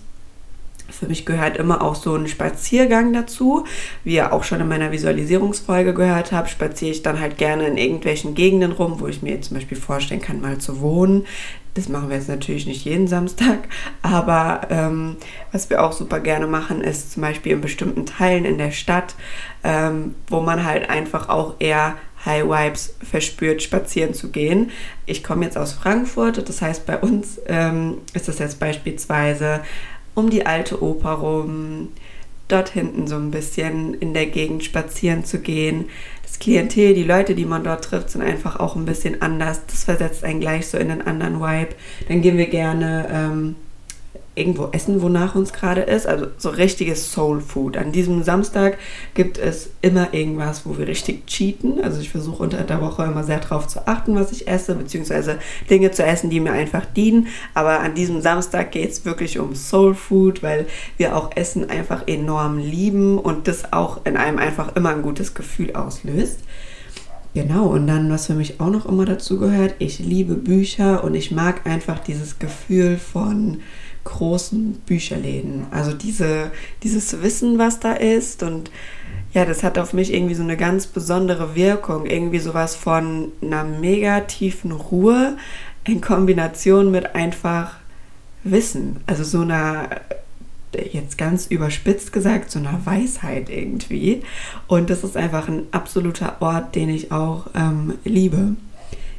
für 0.89 1.07
mich 1.07 1.25
gehört 1.25 1.57
immer 1.57 1.81
auch 1.81 1.95
so 1.95 2.15
ein 2.15 2.27
Spaziergang 2.27 3.13
dazu. 3.13 3.65
Wie 4.03 4.15
ihr 4.15 4.33
auch 4.33 4.43
schon 4.43 4.61
in 4.61 4.67
meiner 4.67 4.91
Visualisierungsfolge 4.91 5.93
gehört 5.93 6.31
habt, 6.31 6.49
spaziere 6.49 6.91
ich 6.91 7.03
dann 7.03 7.19
halt 7.19 7.37
gerne 7.37 7.67
in 7.67 7.77
irgendwelchen 7.77 8.35
Gegenden 8.35 8.71
rum, 8.71 8.99
wo 8.99 9.07
ich 9.07 9.21
mir 9.21 9.41
zum 9.41 9.55
Beispiel 9.55 9.77
vorstellen 9.77 10.21
kann, 10.21 10.41
mal 10.41 10.57
zu 10.57 10.81
wohnen. 10.81 11.25
Das 11.73 11.89
machen 11.89 12.07
wir 12.07 12.15
jetzt 12.15 12.29
natürlich 12.29 12.65
nicht 12.67 12.85
jeden 12.85 13.07
Samstag, 13.07 13.67
aber 14.01 14.61
ähm, 14.69 15.17
was 15.51 15.69
wir 15.69 15.83
auch 15.83 15.91
super 15.91 16.21
gerne 16.21 16.47
machen, 16.47 16.79
ist 16.79 17.11
zum 17.11 17.21
Beispiel 17.21 17.51
in 17.51 17.59
bestimmten 17.59 18.05
Teilen 18.05 18.45
in 18.45 18.57
der 18.57 18.71
Stadt, 18.71 19.15
ähm, 19.61 20.15
wo 20.27 20.39
man 20.39 20.63
halt 20.63 20.89
einfach 20.89 21.27
auch 21.27 21.55
eher 21.59 21.97
High 22.25 22.45
Vibes 22.45 22.95
verspürt, 23.03 23.61
spazieren 23.61 24.13
zu 24.13 24.31
gehen. 24.31 24.71
Ich 25.05 25.21
komme 25.21 25.43
jetzt 25.43 25.57
aus 25.57 25.73
Frankfurt, 25.73 26.47
das 26.47 26.61
heißt 26.61 26.85
bei 26.85 26.97
uns 26.97 27.41
ähm, 27.47 27.97
ist 28.13 28.29
das 28.29 28.39
jetzt 28.39 28.59
beispielsweise 28.59 29.61
um 30.15 30.29
die 30.29 30.45
alte 30.45 30.81
Oper 30.81 31.11
rum, 31.11 31.89
dort 32.47 32.69
hinten 32.69 33.07
so 33.07 33.15
ein 33.15 33.31
bisschen 33.31 33.93
in 33.95 34.13
der 34.13 34.27
Gegend 34.27 34.63
spazieren 34.63 35.25
zu 35.25 35.39
gehen. 35.39 35.85
Das 36.23 36.39
Klientel, 36.39 36.93
die 36.93 37.03
Leute, 37.03 37.35
die 37.35 37.45
man 37.45 37.63
dort 37.63 37.85
trifft, 37.85 38.09
sind 38.09 38.21
einfach 38.21 38.59
auch 38.59 38.75
ein 38.75 38.85
bisschen 38.85 39.21
anders. 39.21 39.61
Das 39.67 39.83
versetzt 39.83 40.23
einen 40.23 40.39
gleich 40.39 40.67
so 40.67 40.77
in 40.77 40.91
einen 40.91 41.01
anderen 41.01 41.39
Vibe. 41.39 41.75
Dann 42.07 42.21
gehen 42.21 42.37
wir 42.37 42.47
gerne 42.47 43.07
ähm, 43.11 43.55
irgendwo 44.35 44.69
essen, 44.71 45.01
wonach 45.01 45.35
uns 45.35 45.53
gerade 45.53 45.81
ist. 45.81 46.05
Also 46.05 46.27
so 46.37 46.49
richtiges 46.49 47.11
Soul 47.11 47.41
Food. 47.41 47.77
An 47.77 47.91
diesem 47.91 48.23
Samstag 48.23 48.77
gibt 49.13 49.37
es 49.37 49.69
immer 49.81 50.13
irgendwas, 50.13 50.65
wo 50.65 50.77
wir 50.77 50.87
richtig 50.87 51.25
cheaten. 51.25 51.81
Also 51.83 52.01
ich 52.01 52.09
versuche 52.09 52.43
unter 52.43 52.63
der 52.63 52.81
Woche 52.81 53.03
immer 53.03 53.23
sehr 53.23 53.39
darauf 53.39 53.67
zu 53.67 53.87
achten, 53.87 54.15
was 54.15 54.31
ich 54.31 54.47
esse, 54.47 54.75
beziehungsweise 54.75 55.39
Dinge 55.69 55.91
zu 55.91 56.03
essen, 56.03 56.29
die 56.29 56.39
mir 56.39 56.51
einfach 56.51 56.85
dienen. 56.85 57.27
Aber 57.53 57.79
an 57.79 57.95
diesem 57.95 58.21
Samstag 58.21 58.71
geht 58.71 58.91
es 58.91 59.05
wirklich 59.05 59.39
um 59.39 59.55
Soul 59.55 59.95
Food, 59.95 60.43
weil 60.43 60.67
wir 60.97 61.15
auch 61.15 61.31
Essen 61.35 61.69
einfach 61.69 62.07
enorm 62.07 62.57
lieben 62.57 63.17
und 63.17 63.47
das 63.47 63.71
auch 63.73 64.05
in 64.05 64.17
einem 64.17 64.37
einfach 64.37 64.75
immer 64.75 64.89
ein 64.89 65.01
gutes 65.01 65.33
Gefühl 65.33 65.73
auslöst. 65.73 66.39
Genau, 67.35 67.65
und 67.65 67.85
dann, 67.85 68.09
was 68.09 68.27
für 68.27 68.33
mich 68.33 68.61
auch 68.61 68.69
noch 68.69 68.85
immer 68.85 69.03
dazu 69.03 69.37
gehört, 69.37 69.75
ich 69.79 69.99
liebe 69.99 70.35
Bücher 70.35 71.03
und 71.03 71.15
ich 71.15 71.31
mag 71.31 71.67
einfach 71.67 71.99
dieses 71.99 72.39
Gefühl 72.39 72.97
von 72.97 73.57
großen 74.05 74.73
Bücherläden. 74.85 75.67
Also 75.71 75.91
diese, 75.93 76.51
dieses 76.83 77.21
Wissen, 77.21 77.57
was 77.57 77.79
da 77.79 77.93
ist 77.93 78.41
und 78.41 78.71
ja, 79.33 79.43
das 79.43 79.63
hat 79.63 79.77
auf 79.77 79.91
mich 79.91 80.13
irgendwie 80.13 80.33
so 80.33 80.43
eine 80.43 80.55
ganz 80.55 80.87
besondere 80.87 81.55
Wirkung. 81.55 82.05
Irgendwie 82.05 82.39
sowas 82.39 82.73
von 82.73 83.33
einer 83.41 83.65
mega 83.65 84.21
tiefen 84.21 84.71
Ruhe 84.71 85.35
in 85.83 85.99
Kombination 85.99 86.89
mit 86.89 87.15
einfach 87.15 87.75
Wissen. 88.45 89.01
Also 89.07 89.25
so 89.25 89.41
einer, 89.41 89.89
jetzt 90.93 91.17
ganz 91.17 91.47
überspitzt 91.47 92.13
gesagt, 92.13 92.49
so 92.49 92.59
einer 92.59 92.85
Weisheit 92.85 93.49
irgendwie. 93.49 94.21
Und 94.67 94.89
das 94.89 95.03
ist 95.03 95.17
einfach 95.17 95.49
ein 95.49 95.63
absoluter 95.71 96.37
Ort, 96.39 96.73
den 96.75 96.87
ich 96.87 97.11
auch 97.11 97.47
ähm, 97.55 97.95
liebe. 98.05 98.55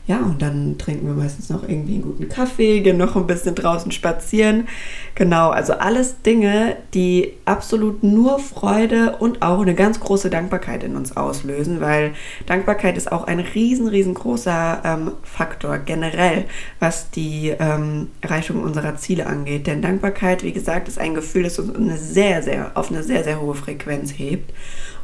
Ja, 0.07 0.21
und 0.21 0.41
dann 0.41 0.79
trinken 0.79 1.09
wir 1.09 1.15
meistens 1.15 1.51
noch 1.51 1.69
irgendwie 1.69 1.95
einen 1.95 2.03
guten 2.03 2.29
Kaffee, 2.29 2.81
gehen 2.81 2.97
noch 2.97 3.17
ein 3.17 3.27
bisschen 3.27 3.57
draußen 3.57 3.91
spazieren. 3.91 4.69
Genau, 5.17 5.51
also 5.51 5.73
alles 5.73 6.23
Dinge, 6.23 6.77
die 6.95 7.33
absolut 7.45 8.05
nur 8.05 8.39
Freude 8.39 9.17
und 9.19 9.43
auch 9.43 9.61
eine 9.63 9.75
ganz 9.75 9.99
große 9.99 10.31
Dankbarkeit 10.31 10.85
in 10.85 10.95
uns 10.95 11.17
auslösen, 11.17 11.81
weil 11.81 12.13
Dankbarkeit 12.47 12.97
ist 12.97 13.11
auch 13.11 13.25
ein 13.25 13.41
riesen, 13.41 13.89
riesengroßer 13.89 14.83
ähm, 14.85 15.13
Faktor 15.25 15.79
generell, 15.79 16.45
was 16.79 17.11
die 17.11 17.53
ähm, 17.59 18.11
Erreichung 18.21 18.63
unserer 18.63 18.95
Ziele 18.95 19.27
angeht. 19.27 19.67
Denn 19.67 19.83
Dankbarkeit, 19.83 20.45
wie 20.45 20.53
gesagt, 20.53 20.87
ist 20.87 21.01
ein 21.01 21.15
Gefühl, 21.15 21.43
das 21.43 21.59
uns 21.59 21.75
eine 21.75 21.99
sehr, 21.99 22.45
sehr, 22.45 22.71
auf 22.75 22.93
eine 22.93 23.03
sehr, 23.03 23.25
sehr 23.25 23.41
hohe 23.41 23.57
Frequenz 23.57 24.13
hebt. 24.17 24.53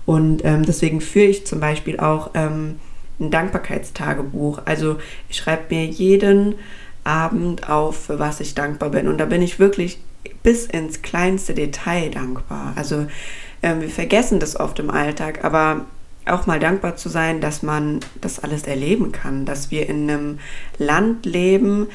Und 0.07 0.45
ähm, 0.45 0.65
deswegen 0.65 1.01
führe 1.01 1.27
ich 1.27 1.45
zum 1.45 1.59
Beispiel 1.59 1.99
auch 1.99 2.31
ähm, 2.35 2.77
ein 3.23 3.31
Dankbarkeitstagebuch. 3.31 4.63
Also 4.65 4.99
ich 5.29 5.37
schreibe 5.37 5.75
mir 5.75 5.87
jeden 5.87 6.57
Abend 7.05 7.69
auf, 7.69 8.07
für 8.07 8.19
was 8.19 8.41
ich 8.41 8.55
dankbar 8.55 8.91
bin. 8.91 9.09
Und 9.09 9.19
da 9.19 9.25
bin 9.25 9.43
ich 9.43 9.59
wirklich 9.59 10.01
bis 10.43 10.67
ins 10.67 11.03
kleinste 11.03 11.55
Detail 11.55 12.11
dankbar. 12.11 12.75
Also 12.77 13.07
äh, 13.63 13.81
wir 13.81 13.89
vergessen 13.89 14.41
das 14.41 14.59
oft 14.59 14.79
im 14.79 14.91
Alltag, 14.91 15.45
aber 15.45 15.87
auch 16.27 16.47
mal 16.47 16.61
dankbar 16.61 16.97
zu 16.97 17.09
sein, 17.09 17.41
dass 17.41 17.63
man 17.63 18.01
das 18.21 18.39
alles 18.39 18.65
erleben 18.65 19.11
kann, 19.13 19.45
dass 19.45 19.71
wir 19.71 19.89
in 19.89 20.09
einem 20.09 20.39
Land 20.79 21.27
leben, 21.27 21.89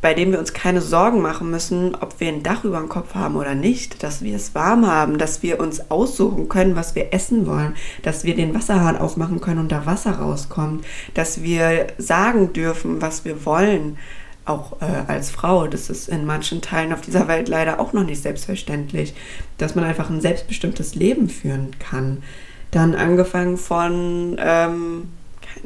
bei 0.00 0.14
dem 0.14 0.32
wir 0.32 0.38
uns 0.38 0.52
keine 0.52 0.80
Sorgen 0.80 1.22
machen 1.22 1.50
müssen, 1.50 1.94
ob 1.94 2.20
wir 2.20 2.28
ein 2.28 2.42
Dach 2.42 2.64
über 2.64 2.78
dem 2.78 2.88
Kopf 2.88 3.14
haben 3.14 3.36
oder 3.36 3.54
nicht, 3.54 4.02
dass 4.02 4.22
wir 4.22 4.36
es 4.36 4.54
warm 4.54 4.86
haben, 4.86 5.18
dass 5.18 5.42
wir 5.42 5.60
uns 5.60 5.90
aussuchen 5.90 6.48
können, 6.48 6.76
was 6.76 6.94
wir 6.94 7.12
essen 7.12 7.46
wollen, 7.46 7.74
dass 8.02 8.24
wir 8.24 8.36
den 8.36 8.54
Wasserhahn 8.54 8.96
aufmachen 8.96 9.40
können 9.40 9.60
und 9.60 9.72
da 9.72 9.86
Wasser 9.86 10.12
rauskommt, 10.12 10.84
dass 11.14 11.42
wir 11.42 11.88
sagen 11.98 12.52
dürfen, 12.52 13.00
was 13.00 13.24
wir 13.24 13.44
wollen, 13.44 13.96
auch 14.44 14.80
äh, 14.80 14.84
als 15.08 15.30
Frau. 15.30 15.66
Das 15.66 15.90
ist 15.90 16.08
in 16.08 16.24
manchen 16.24 16.62
Teilen 16.62 16.92
auf 16.92 17.00
dieser 17.00 17.28
Welt 17.28 17.48
leider 17.48 17.80
auch 17.80 17.92
noch 17.92 18.04
nicht 18.04 18.22
selbstverständlich, 18.22 19.14
dass 19.58 19.74
man 19.74 19.84
einfach 19.84 20.08
ein 20.08 20.20
selbstbestimmtes 20.20 20.94
Leben 20.94 21.28
führen 21.28 21.72
kann. 21.78 22.22
Dann 22.70 22.94
angefangen 22.94 23.56
von 23.56 24.36
ähm, 24.38 25.08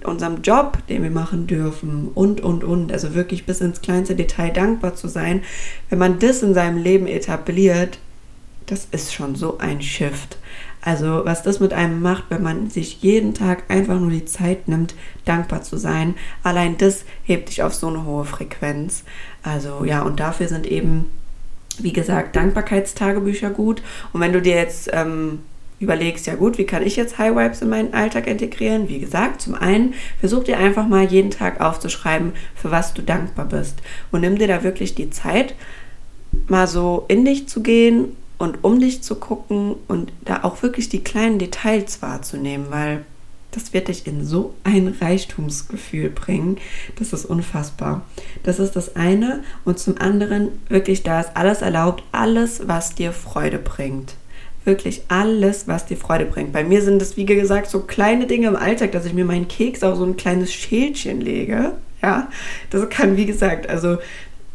unserem 0.05 0.43
Job, 0.43 0.79
den 0.89 1.03
wir 1.03 1.11
machen 1.11 1.47
dürfen 1.47 2.09
und, 2.15 2.41
und, 2.41 2.65
und. 2.65 2.93
Also 2.93 3.15
wirklich 3.15 3.47
bis 3.47 3.61
ins 3.61 3.81
kleinste 3.81 4.15
Detail 4.15 4.51
dankbar 4.51 4.95
zu 4.95 5.09
sein. 5.09 5.43
Wenn 5.89 5.99
man 5.99 6.19
das 6.19 6.43
in 6.43 6.55
seinem 6.55 6.79
Leben 6.79 7.07
etabliert, 7.07 7.99
das 8.67 8.87
ist 8.93 9.13
schon 9.13 9.35
so 9.35 9.59
ein 9.59 9.83
Shift. 9.83 10.39
Also 10.83 11.23
was 11.25 11.43
das 11.43 11.61
mit 11.61 11.73
einem 11.73 12.01
macht, 12.01 12.25
wenn 12.31 12.43
man 12.43 12.71
sich 12.71 13.03
jeden 13.03 13.35
Tag 13.35 13.65
einfach 13.69 13.99
nur 14.01 14.11
die 14.11 14.25
Zeit 14.25 14.67
nimmt, 14.67 14.95
dankbar 15.25 15.63
zu 15.63 15.77
sein, 15.77 16.15
allein 16.43 16.79
das 16.79 17.05
hebt 17.23 17.51
dich 17.51 17.63
auf 17.63 17.75
so 17.75 17.89
eine 17.89 18.05
hohe 18.05 18.25
Frequenz. 18.25 19.05
Also 19.43 19.85
ja, 19.85 20.03
und 20.03 20.21
dafür 20.21 20.49
sind 20.49 20.67
eben, 20.67 21.11
wie 21.79 21.93
gesagt, 21.93 22.35
Dankbarkeitstagebücher 22.35 23.51
gut. 23.51 23.83
Und 24.13 24.21
wenn 24.21 24.33
du 24.33 24.41
dir 24.41 24.55
jetzt 24.55 24.89
ähm, 24.93 25.41
überlegst, 25.81 26.27
ja 26.27 26.35
gut, 26.35 26.59
wie 26.59 26.67
kann 26.67 26.87
ich 26.87 26.95
jetzt 26.95 27.19
High 27.19 27.35
Vibes 27.35 27.63
in 27.63 27.71
meinen 27.71 27.95
Alltag 27.95 28.27
integrieren? 28.27 28.89
Wie 28.89 29.01
gesagt, 29.01 29.41
zum 29.41 29.55
einen 29.55 29.95
versuch 30.21 30.45
dir 30.45 30.59
einfach 30.59 30.87
mal 30.87 31.07
jeden 31.07 31.31
Tag 31.31 31.61
aufzuschreiben, 31.61 32.33
für 32.55 32.71
was 32.71 32.95
du 32.95 33.03
dankbar 33.03 33.47
bist. 33.47 33.81
Und 34.13 34.21
nimm 34.21 34.39
dir 34.39 34.47
da 34.47 34.63
wirklich 34.63 34.95
die 34.95 35.11
Zeit, 35.11 35.55
mal 36.49 36.69
so 36.69 37.07
in 37.09 37.25
dich 37.25 37.49
zu 37.49 37.63
gehen 37.63 38.17
und 38.39 38.63
um 38.63 38.79
dich 38.79 39.03
zu 39.03 39.17
gucken 39.17 39.75
und 39.89 40.13
da 40.25 40.45
auch 40.45 40.63
wirklich 40.63 40.91
die 40.91 41.03
kleinen 41.03 41.39
Details 41.39 42.03
wahrzunehmen, 42.03 42.67
weil 42.71 43.05
das 43.51 43.73
wird 43.73 43.89
dich 43.89 44.07
in 44.07 44.25
so 44.25 44.55
ein 44.63 44.95
Reichtumsgefühl 45.01 46.11
bringen. 46.11 46.59
Das 46.97 47.13
ist 47.13 47.25
unfassbar. 47.25 48.03
Das 48.45 48.61
ist 48.61 48.77
das 48.77 48.95
eine. 48.95 49.43
Und 49.65 49.81
zum 49.81 49.99
anderen, 49.99 50.51
wirklich, 50.69 51.03
da 51.03 51.21
ist 51.21 51.31
alles 51.35 51.63
erlaubt, 51.63 52.05
alles, 52.13 52.69
was 52.69 52.95
dir 52.95 53.13
Freude 53.13 53.59
bringt 53.59 54.15
wirklich 54.65 55.03
alles, 55.09 55.69
was 55.69 55.87
dir 55.87 55.97
Freude 55.97 56.27
bringt. 56.27 56.53
Bei 56.53 56.65
mir 56.65 56.83
sind 56.83 57.01
es, 57.01 57.17
wie 57.17 57.25
gesagt, 57.25 57.71
so 57.71 57.81
kleine 57.81 58.27
Dinge 58.27 58.49
im 58.49 58.57
Alltag, 58.57 58.93
dass 58.93 59.07
ich 59.07 59.15
mir 59.15 59.25
meinen 59.25 59.49
Keks 59.49 59.83
auf 59.83 59.97
so 59.97 60.05
ein 60.05 60.17
kleines 60.17 60.53
Schälchen 60.53 61.21
lege. 61.21 61.73
Ja, 62.03 62.29
das 62.71 62.89
kann, 62.89 63.17
wie 63.17 63.27
gesagt, 63.27 63.69
also 63.69 63.99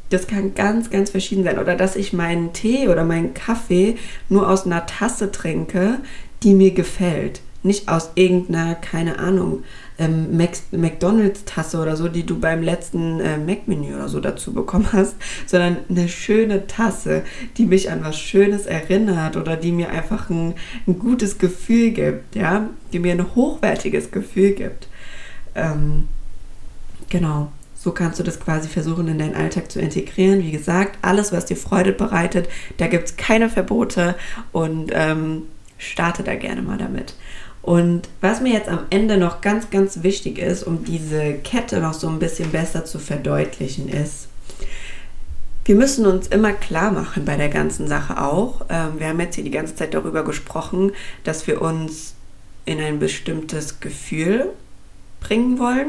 das 0.09 0.27
kann 0.27 0.53
ganz, 0.53 0.89
ganz 0.89 1.09
verschieden 1.09 1.43
sein. 1.43 1.59
Oder 1.59 1.75
dass 1.75 1.95
ich 1.95 2.13
meinen 2.13 2.53
Tee 2.53 2.88
oder 2.88 3.03
meinen 3.03 3.33
Kaffee 3.33 3.97
nur 4.29 4.50
aus 4.50 4.65
einer 4.65 4.85
Tasse 4.85 5.31
trinke, 5.31 6.00
die 6.43 6.53
mir 6.53 6.71
gefällt. 6.71 7.41
Nicht 7.63 7.89
aus 7.89 8.12
irgendeiner, 8.15 8.75
keine 8.75 9.17
Ahnung, 9.17 9.63
ähm, 9.98 10.38
McDonalds-Tasse 10.72 11.80
oder 11.80 11.96
so, 11.96 12.08
die 12.08 12.25
du 12.25 12.40
beim 12.40 12.62
letzten 12.62 13.20
äh, 13.20 13.38
Mac-Menü 13.38 13.96
oder 13.96 14.10
so 14.10 14.20
dazu 14.20 14.54
bekommen 14.54 14.88
hast, 14.92 15.16
sondern 15.46 15.78
eine 15.90 16.10
schöne 16.10 16.68
Tasse, 16.68 17.24
die 17.58 17.66
mich 17.66 17.92
an 17.92 18.04
was 18.04 18.18
Schönes 18.18 18.66
erinnert 18.66 19.38
oder 19.38 19.56
die 19.56 19.72
mir 19.72 19.90
einfach 19.90 20.30
ein, 20.30 20.56
ein 20.88 21.00
gutes 21.00 21.38
Gefühl 21.38 21.92
gibt, 21.92 22.36
ja, 22.36 22.70
die 22.92 23.00
mir 23.00 23.14
ein 23.14 23.36
hochwertiges 23.36 24.12
Gefühl 24.12 24.52
gibt. 24.52 24.88
Ähm, 25.56 26.08
genau. 27.10 27.52
So 27.75 27.92
kannst 27.92 28.20
du 28.20 28.24
das 28.24 28.40
quasi 28.40 28.68
versuchen, 28.68 29.08
in 29.08 29.20
deinen 29.20 29.36
Alltag 29.36 29.72
zu 29.72 29.80
integrieren. 29.80 30.42
Wie 30.42 30.52
gesagt, 30.52 30.98
alles, 31.04 31.32
was 31.32 31.46
dir 31.46 31.56
Freude 31.56 31.92
bereitet, 31.92 32.50
da 32.78 32.88
gibt 32.88 33.06
es 33.10 33.16
keine 33.16 33.48
Verbote 33.48 34.16
und 34.52 34.92
ähm, 34.92 35.44
starte 35.78 36.24
da 36.24 36.34
gerne 36.34 36.64
mal 36.64 36.80
damit. 36.80 37.14
Und 37.65 38.10
was 38.22 38.41
mir 38.41 38.53
jetzt 38.53 38.69
am 38.69 38.81
Ende 38.91 39.17
noch 39.17 39.41
ganz, 39.41 39.72
ganz 39.72 40.03
wichtig 40.03 40.38
ist, 40.38 40.62
um 40.62 40.84
diese 40.84 41.34
Kette 41.34 41.79
noch 41.79 41.95
so 41.95 42.07
ein 42.07 42.19
bisschen 42.19 42.51
besser 42.51 42.86
zu 42.86 43.00
verdeutlichen, 43.00 43.89
ist, 43.89 44.27
wir 45.65 45.74
müssen 45.74 46.05
uns 46.05 46.27
immer 46.27 46.53
klar 46.53 46.91
machen 46.91 47.25
bei 47.25 47.38
der 47.38 47.50
ganzen 47.50 47.88
Sache 47.88 48.22
auch. 48.22 48.67
Ähm, 48.69 49.00
wir 49.00 49.07
haben 49.07 49.19
jetzt 49.19 49.34
hier 49.34 49.43
die 49.43 49.50
ganze 49.50 49.75
Zeit 49.75 49.95
darüber 49.95 50.24
gesprochen, 50.24 50.91
dass 51.24 51.48
wir 51.48 51.60
uns 51.60 52.13
in 52.65 52.79
ein 52.79 53.00
bestimmtes 53.00 53.79
Gefühl 53.79 54.51
bringen 55.19 55.57
wollen. 55.57 55.88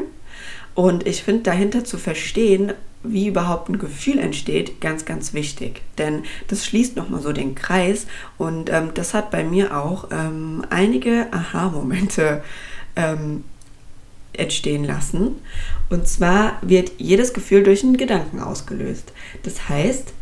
Und 0.77 1.07
ich 1.07 1.23
finde, 1.23 1.41
dahinter 1.41 1.83
zu 1.83 1.97
verstehen, 1.97 2.71
wie 3.01 3.25
überhaupt 3.25 3.67
ein 3.67 3.79
Gefühl 3.79 4.19
entsteht, 4.19 4.79
ganz, 4.79 5.05
ganz 5.05 5.33
wichtig. 5.33 5.81
Denn 5.97 6.21
das 6.49 6.67
schließt 6.67 6.95
nochmal 6.95 7.19
so 7.19 7.33
den 7.33 7.55
Kreis. 7.55 8.05
Und 8.37 8.69
ähm, 8.71 8.91
das 8.93 9.15
hat 9.15 9.31
bei 9.31 9.43
mir 9.43 9.75
auch 9.75 10.09
ähm, 10.11 10.63
einige 10.69 11.33
Aha-Momente 11.33 12.43
ähm, 12.95 13.43
entstehen 14.33 14.83
lassen. 14.83 15.37
Und 15.89 16.07
zwar 16.07 16.59
wird 16.61 16.91
jedes 16.99 17.33
Gefühl 17.33 17.63
durch 17.63 17.83
einen 17.83 17.97
Gedanken 17.97 18.39
ausgelöst. 18.39 19.13
Das 19.41 19.69
heißt, 19.69 20.13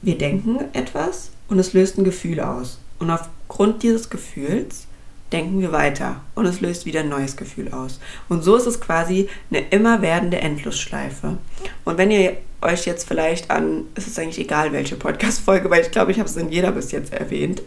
wir 0.00 0.16
denken 0.16 0.60
etwas 0.72 1.30
und 1.48 1.58
es 1.58 1.74
löst 1.74 1.98
ein 1.98 2.04
Gefühl 2.04 2.40
aus. 2.40 2.78
Und 3.00 3.10
aufgrund 3.10 3.82
dieses 3.82 4.08
Gefühls 4.08 4.87
denken 5.32 5.60
wir 5.60 5.72
weiter 5.72 6.20
und 6.34 6.46
es 6.46 6.60
löst 6.60 6.86
wieder 6.86 7.00
ein 7.00 7.08
neues 7.08 7.36
Gefühl 7.36 7.72
aus. 7.72 8.00
Und 8.28 8.42
so 8.42 8.56
ist 8.56 8.66
es 8.66 8.80
quasi 8.80 9.28
eine 9.50 9.60
immer 9.68 10.00
werdende 10.02 10.38
Endlosschleife. 10.38 11.38
Und 11.84 11.98
wenn 11.98 12.10
ihr 12.10 12.36
euch 12.62 12.86
jetzt 12.86 13.06
vielleicht 13.06 13.50
an, 13.50 13.84
es 13.94 14.06
ist 14.06 14.18
eigentlich 14.18 14.40
egal 14.40 14.72
welche 14.72 14.96
Podcast-Folge, 14.96 15.70
weil 15.70 15.82
ich 15.82 15.90
glaube, 15.90 16.12
ich 16.12 16.18
habe 16.18 16.28
es 16.28 16.36
in 16.36 16.50
jeder 16.50 16.72
bis 16.72 16.92
jetzt 16.92 17.12
erwähnt, 17.12 17.62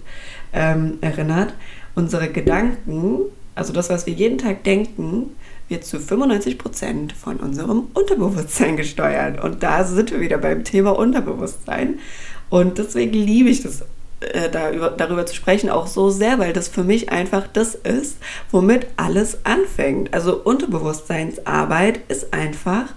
ähm, 0.54 0.98
erinnert, 1.02 1.54
unsere 1.96 2.30
Gedanken, 2.30 3.20
also 3.56 3.74
das, 3.74 3.90
was 3.90 4.06
wir 4.06 4.14
jeden 4.14 4.38
Tag 4.38 4.64
denken, 4.64 5.36
wird 5.70 5.86
zu 5.86 5.98
95% 5.98 7.14
von 7.14 7.38
unserem 7.38 7.88
Unterbewusstsein 7.94 8.76
gesteuert. 8.78 9.42
Und 9.42 9.64
da 9.64 9.84
sind 9.84 10.12
wir 10.12 10.20
wieder 10.20 10.38
beim 10.38 10.64
Thema 10.64 10.92
Unterbewusstsein. 10.92 12.00
Und 12.50 12.78
deswegen 12.78 13.14
liebe 13.14 13.50
ich 13.50 13.64
das 13.64 13.86
äh, 14.22 14.50
darüber, 14.50 14.92
darüber 14.92 15.26
zu 15.26 15.36
sprechen 15.36 15.70
auch 15.70 15.88
so 15.88 16.10
sehr, 16.10 16.40
weil 16.40 16.54
das 16.54 16.68
für 16.68 16.84
mich 16.84 17.12
einfach 17.12 17.48
das 17.52 17.76
ist, 17.76 18.18
womit 18.52 18.88
alles 18.96 19.46
anfängt. 19.46 20.14
Also 20.14 20.38
Unterbewusstseinsarbeit 20.44 22.02
ist 22.08 22.34
einfach 22.34 22.94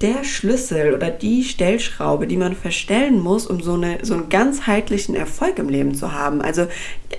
der 0.00 0.24
Schlüssel 0.24 0.94
oder 0.94 1.10
die 1.10 1.44
Stellschraube, 1.44 2.26
die 2.26 2.38
man 2.38 2.56
verstellen 2.56 3.20
muss, 3.20 3.46
um 3.46 3.60
so, 3.60 3.74
eine, 3.74 3.98
so 4.02 4.14
einen 4.14 4.30
ganzheitlichen 4.30 5.14
Erfolg 5.14 5.58
im 5.58 5.68
Leben 5.68 5.94
zu 5.94 6.12
haben. 6.12 6.40
Also 6.40 6.68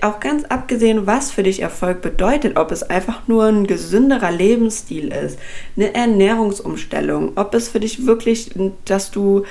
auch 0.00 0.18
ganz 0.18 0.44
abgesehen, 0.44 1.06
was 1.06 1.30
für 1.30 1.44
dich 1.44 1.60
Erfolg 1.60 2.02
bedeutet, 2.02 2.56
ob 2.56 2.72
es 2.72 2.82
einfach 2.82 3.28
nur 3.28 3.44
ein 3.44 3.68
gesünderer 3.68 4.32
Lebensstil 4.32 5.12
ist, 5.12 5.38
eine 5.76 5.94
Ernährungsumstellung, 5.94 7.32
ob 7.36 7.54
es 7.54 7.68
für 7.68 7.78
dich 7.78 8.04
wirklich, 8.04 8.50
dass 8.84 9.12
du 9.12 9.44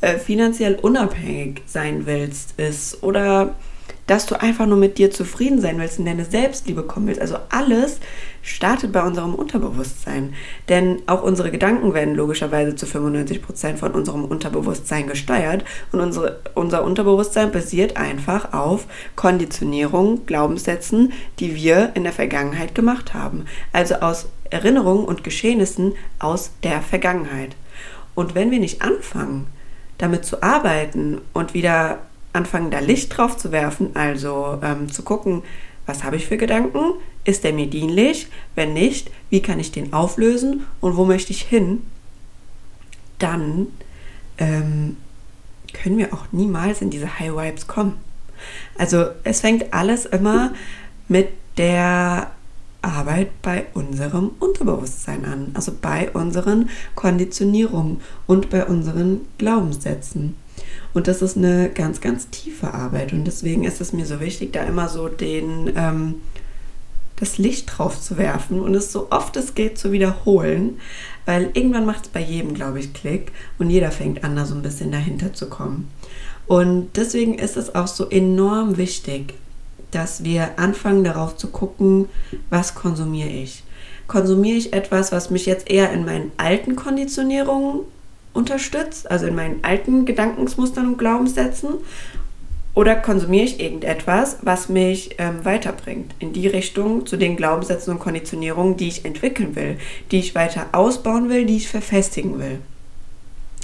äh, 0.00 0.18
finanziell 0.18 0.76
unabhängig 0.76 1.62
sein 1.66 2.06
willst, 2.06 2.58
ist 2.58 3.02
oder 3.02 3.54
dass 4.10 4.26
du 4.26 4.40
einfach 4.40 4.66
nur 4.66 4.76
mit 4.76 4.98
dir 4.98 5.12
zufrieden 5.12 5.60
sein 5.60 5.78
willst 5.78 6.00
und 6.00 6.04
deine 6.04 6.24
Selbstliebe 6.24 6.82
kommen 6.82 7.06
willst. 7.06 7.20
Also 7.20 7.36
alles 7.48 8.00
startet 8.42 8.90
bei 8.90 9.04
unserem 9.04 9.36
Unterbewusstsein. 9.36 10.34
Denn 10.68 11.00
auch 11.06 11.22
unsere 11.22 11.52
Gedanken 11.52 11.94
werden 11.94 12.16
logischerweise 12.16 12.74
zu 12.74 12.86
95% 12.86 13.76
von 13.76 13.92
unserem 13.92 14.24
Unterbewusstsein 14.24 15.06
gesteuert. 15.06 15.64
Und 15.92 16.00
unsere, 16.00 16.40
unser 16.56 16.82
Unterbewusstsein 16.82 17.52
basiert 17.52 17.96
einfach 17.96 18.52
auf 18.52 18.86
Konditionierung, 19.14 20.26
Glaubenssätzen, 20.26 21.12
die 21.38 21.54
wir 21.54 21.92
in 21.94 22.02
der 22.02 22.12
Vergangenheit 22.12 22.74
gemacht 22.74 23.14
haben. 23.14 23.44
Also 23.72 23.94
aus 23.96 24.26
Erinnerungen 24.50 25.04
und 25.04 25.22
Geschehnissen 25.22 25.92
aus 26.18 26.50
der 26.64 26.82
Vergangenheit. 26.82 27.54
Und 28.16 28.34
wenn 28.34 28.50
wir 28.50 28.58
nicht 28.58 28.82
anfangen, 28.82 29.46
damit 30.00 30.24
zu 30.24 30.42
arbeiten 30.42 31.20
und 31.32 31.54
wieder 31.54 31.98
anfangen, 32.32 32.70
da 32.70 32.78
Licht 32.78 33.16
drauf 33.16 33.36
zu 33.36 33.52
werfen, 33.52 33.90
also 33.94 34.58
ähm, 34.62 34.90
zu 34.90 35.02
gucken, 35.02 35.42
was 35.86 36.04
habe 36.04 36.16
ich 36.16 36.26
für 36.26 36.36
Gedanken, 36.36 36.94
ist 37.24 37.44
der 37.44 37.52
mir 37.52 37.66
dienlich, 37.66 38.28
wenn 38.54 38.72
nicht, 38.72 39.10
wie 39.28 39.42
kann 39.42 39.60
ich 39.60 39.72
den 39.72 39.92
auflösen? 39.92 40.64
Und 40.80 40.96
wo 40.96 41.04
möchte 41.04 41.32
ich 41.32 41.42
hin, 41.42 41.84
dann 43.18 43.66
ähm, 44.38 44.96
können 45.72 45.98
wir 45.98 46.14
auch 46.14 46.26
niemals 46.32 46.80
in 46.80 46.90
diese 46.90 47.18
High 47.18 47.36
Vibes 47.36 47.66
kommen. 47.66 47.96
Also 48.78 49.06
es 49.24 49.40
fängt 49.40 49.74
alles 49.74 50.06
immer 50.06 50.52
mit 51.08 51.28
der 51.58 52.30
Arbeit 52.82 53.42
bei 53.42 53.66
unserem 53.74 54.30
Unterbewusstsein 54.38 55.24
an, 55.24 55.50
also 55.54 55.72
bei 55.80 56.10
unseren 56.10 56.70
Konditionierungen 56.94 58.00
und 58.26 58.50
bei 58.50 58.64
unseren 58.64 59.22
Glaubenssätzen. 59.38 60.36
Und 60.92 61.08
das 61.08 61.22
ist 61.22 61.36
eine 61.36 61.70
ganz, 61.70 62.00
ganz 62.00 62.28
tiefe 62.30 62.74
Arbeit 62.74 63.12
und 63.12 63.24
deswegen 63.24 63.64
ist 63.64 63.80
es 63.80 63.92
mir 63.92 64.06
so 64.06 64.20
wichtig, 64.20 64.52
da 64.52 64.64
immer 64.64 64.88
so 64.88 65.08
den, 65.08 65.72
ähm, 65.76 66.14
das 67.16 67.38
Licht 67.38 67.78
drauf 67.78 68.00
zu 68.00 68.16
werfen 68.16 68.60
und 68.60 68.74
es 68.74 68.92
so 68.92 69.08
oft 69.10 69.36
es 69.36 69.54
geht 69.54 69.78
zu 69.78 69.92
wiederholen, 69.92 70.78
weil 71.26 71.50
irgendwann 71.54 71.86
macht 71.86 72.06
es 72.06 72.08
bei 72.08 72.20
jedem, 72.20 72.54
glaube 72.54 72.80
ich, 72.80 72.92
Klick 72.92 73.32
und 73.58 73.70
jeder 73.70 73.90
fängt 73.90 74.24
an, 74.24 74.36
da 74.36 74.46
so 74.46 74.54
ein 74.54 74.62
bisschen 74.62 74.90
dahinter 74.90 75.32
zu 75.32 75.48
kommen. 75.48 75.90
Und 76.46 76.96
deswegen 76.96 77.38
ist 77.38 77.56
es 77.56 77.74
auch 77.74 77.86
so 77.86 78.08
enorm 78.08 78.76
wichtig, 78.76 79.34
dass 79.90 80.24
wir 80.24 80.58
anfangen 80.58 81.04
darauf 81.04 81.36
zu 81.36 81.48
gucken, 81.48 82.08
was 82.48 82.74
konsumiere 82.74 83.28
ich. 83.28 83.64
Konsumiere 84.06 84.56
ich 84.56 84.72
etwas, 84.72 85.12
was 85.12 85.30
mich 85.30 85.46
jetzt 85.46 85.70
eher 85.70 85.92
in 85.92 86.04
meinen 86.04 86.32
alten 86.36 86.76
Konditionierungen 86.76 87.80
unterstützt, 88.32 89.10
also 89.10 89.26
in 89.26 89.34
meinen 89.34 89.62
alten 89.62 90.04
Gedankensmustern 90.04 90.86
und 90.86 90.98
Glaubenssätzen, 90.98 91.74
oder 92.74 92.94
konsumiere 92.94 93.44
ich 93.44 93.60
irgendetwas, 93.60 94.38
was 94.42 94.68
mich 94.68 95.16
ähm, 95.18 95.44
weiterbringt 95.44 96.14
in 96.20 96.32
die 96.32 96.46
Richtung 96.46 97.04
zu 97.04 97.16
den 97.16 97.36
Glaubenssätzen 97.36 97.94
und 97.94 97.98
Konditionierungen, 97.98 98.76
die 98.76 98.88
ich 98.88 99.04
entwickeln 99.04 99.56
will, 99.56 99.76
die 100.10 100.20
ich 100.20 100.34
weiter 100.34 100.68
ausbauen 100.72 101.28
will, 101.28 101.46
die 101.46 101.56
ich 101.56 101.68
verfestigen 101.68 102.38
will. 102.38 102.60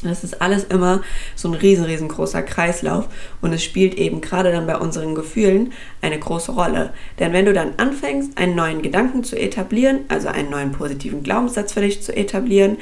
Das 0.02 0.24
ist 0.24 0.42
alles 0.42 0.64
immer 0.64 1.02
so 1.34 1.48
ein 1.48 1.54
riesen, 1.54 1.84
riesengroßer 1.84 2.42
Kreislauf 2.42 3.08
und 3.40 3.52
es 3.54 3.64
spielt 3.64 3.94
eben 3.94 4.20
gerade 4.20 4.52
dann 4.52 4.66
bei 4.66 4.76
unseren 4.76 5.14
Gefühlen 5.14 5.72
eine 6.02 6.18
große 6.18 6.52
Rolle. 6.52 6.92
Denn 7.18 7.32
wenn 7.32 7.46
du 7.46 7.54
dann 7.54 7.74
anfängst, 7.78 8.36
einen 8.36 8.54
neuen 8.54 8.82
Gedanken 8.82 9.24
zu 9.24 9.38
etablieren, 9.38 10.00
also 10.08 10.28
einen 10.28 10.50
neuen 10.50 10.72
positiven 10.72 11.22
Glaubenssatz 11.22 11.72
für 11.72 11.80
dich 11.80 12.02
zu 12.02 12.14
etablieren, 12.14 12.76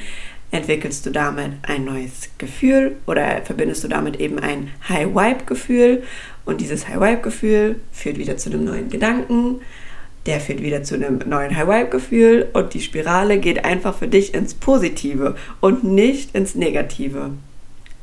entwickelst 0.50 1.06
du 1.06 1.10
damit 1.10 1.52
ein 1.62 1.84
neues 1.84 2.30
Gefühl 2.38 2.96
oder 3.06 3.42
verbindest 3.44 3.84
du 3.84 3.88
damit 3.88 4.20
eben 4.20 4.38
ein 4.38 4.70
High-Vibe-Gefühl 4.88 6.02
und 6.44 6.60
dieses 6.60 6.88
High-Vibe-Gefühl 6.88 7.80
führt 7.92 8.18
wieder 8.18 8.36
zu 8.36 8.50
einem 8.50 8.64
neuen 8.64 8.88
Gedanken 8.88 9.60
der 10.26 10.40
führt 10.40 10.62
wieder 10.62 10.82
zu 10.82 10.94
einem 10.94 11.20
neuen 11.26 11.56
High-Vibe-Gefühl 11.56 12.48
und 12.52 12.74
die 12.74 12.80
Spirale 12.80 13.38
geht 13.38 13.64
einfach 13.64 13.94
für 13.94 14.08
dich 14.08 14.34
ins 14.34 14.54
Positive 14.54 15.36
und 15.60 15.84
nicht 15.84 16.34
ins 16.34 16.54
Negative. 16.54 17.30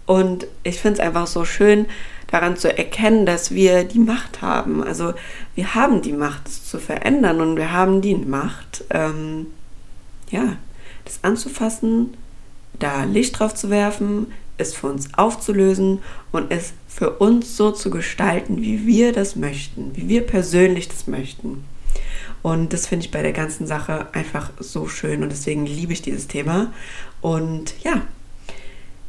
Und 0.05 0.47
ich 0.63 0.79
finde 0.79 0.99
es 0.99 1.07
einfach 1.07 1.27
so 1.27 1.45
schön, 1.45 1.87
daran 2.27 2.57
zu 2.57 2.75
erkennen, 2.75 3.25
dass 3.25 3.51
wir 3.51 3.83
die 3.83 3.99
Macht 3.99 4.41
haben. 4.41 4.83
Also 4.83 5.13
wir 5.55 5.75
haben 5.75 6.01
die 6.01 6.13
Macht, 6.13 6.47
es 6.47 6.65
zu 6.65 6.79
verändern 6.79 7.41
und 7.41 7.57
wir 7.57 7.71
haben 7.71 8.01
die 8.01 8.15
Macht, 8.15 8.85
ähm, 8.89 9.47
ja, 10.29 10.57
das 11.05 11.23
anzufassen, 11.23 12.15
da 12.79 13.03
Licht 13.03 13.39
drauf 13.39 13.53
zu 13.53 13.69
werfen, 13.69 14.27
es 14.57 14.73
für 14.73 14.87
uns 14.87 15.13
aufzulösen 15.15 15.99
und 16.31 16.51
es 16.51 16.73
für 16.87 17.11
uns 17.11 17.57
so 17.57 17.71
zu 17.71 17.89
gestalten, 17.89 18.61
wie 18.61 18.85
wir 18.85 19.11
das 19.11 19.35
möchten, 19.35 19.91
wie 19.95 20.07
wir 20.07 20.21
persönlich 20.21 20.87
das 20.87 21.07
möchten. 21.07 21.63
Und 22.41 22.73
das 22.73 22.87
finde 22.87 23.05
ich 23.05 23.11
bei 23.11 23.21
der 23.21 23.33
ganzen 23.33 23.67
Sache 23.67 24.07
einfach 24.13 24.51
so 24.59 24.87
schön 24.87 25.23
und 25.23 25.31
deswegen 25.31 25.65
liebe 25.65 25.93
ich 25.93 26.01
dieses 26.01 26.27
Thema. 26.27 26.73
Und 27.21 27.75
ja, 27.83 28.01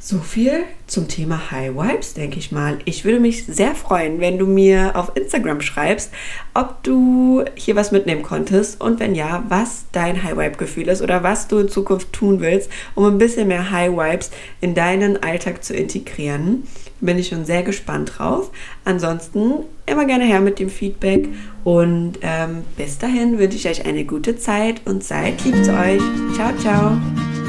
So 0.05 0.19
viel 0.19 0.65
zum 0.88 1.07
Thema 1.07 1.53
High 1.53 1.77
Vibes, 1.77 2.15
denke 2.15 2.41
ich 2.41 2.51
mal. 2.51 2.81
Ich 2.87 3.05
würde 3.05 3.21
mich 3.21 3.47
sehr 3.47 3.73
freuen, 3.77 4.19
wenn 4.19 4.37
du 4.37 4.47
mir 4.47 4.97
auf 4.97 5.12
Instagram 5.15 5.61
schreibst, 5.61 6.11
ob 6.55 6.83
du 6.83 7.45
hier 7.55 7.77
was 7.77 7.93
mitnehmen 7.93 8.25
konntest 8.25 8.81
und 8.81 8.99
wenn 8.99 9.15
ja, 9.15 9.45
was 9.49 9.85
dein 9.93 10.25
High 10.25 10.37
Vibe 10.37 10.57
Gefühl 10.57 10.88
ist 10.88 11.03
oder 11.03 11.23
was 11.23 11.47
du 11.47 11.59
in 11.59 11.69
Zukunft 11.69 12.12
tun 12.12 12.41
willst, 12.41 12.69
um 12.97 13.05
ein 13.05 13.19
bisschen 13.19 13.47
mehr 13.47 13.71
High 13.71 13.93
Vibes 13.93 14.33
in 14.61 14.75
deinen 14.75 15.23
Alltag 15.23 15.62
zu 15.62 15.73
integrieren. 15.73 16.65
Bin 17.01 17.17
ich 17.17 17.29
schon 17.29 17.45
sehr 17.45 17.62
gespannt 17.62 18.15
drauf. 18.19 18.51
Ansonsten 18.85 19.53
immer 19.87 20.05
gerne 20.05 20.25
her 20.25 20.41
mit 20.41 20.59
dem 20.59 20.69
Feedback 20.69 21.29
und 21.62 22.15
ähm, 22.23 22.65
bis 22.77 22.99
dahin 22.99 23.38
wünsche 23.38 23.57
ich 23.57 23.69
euch 23.69 23.87
eine 23.87 24.05
gute 24.05 24.37
Zeit 24.37 24.81
und 24.85 25.05
seid 25.05 25.45
lieb 25.45 25.65
zu 25.65 25.73
euch. 25.73 26.03
Ciao, 26.35 26.53
ciao. 26.59 27.42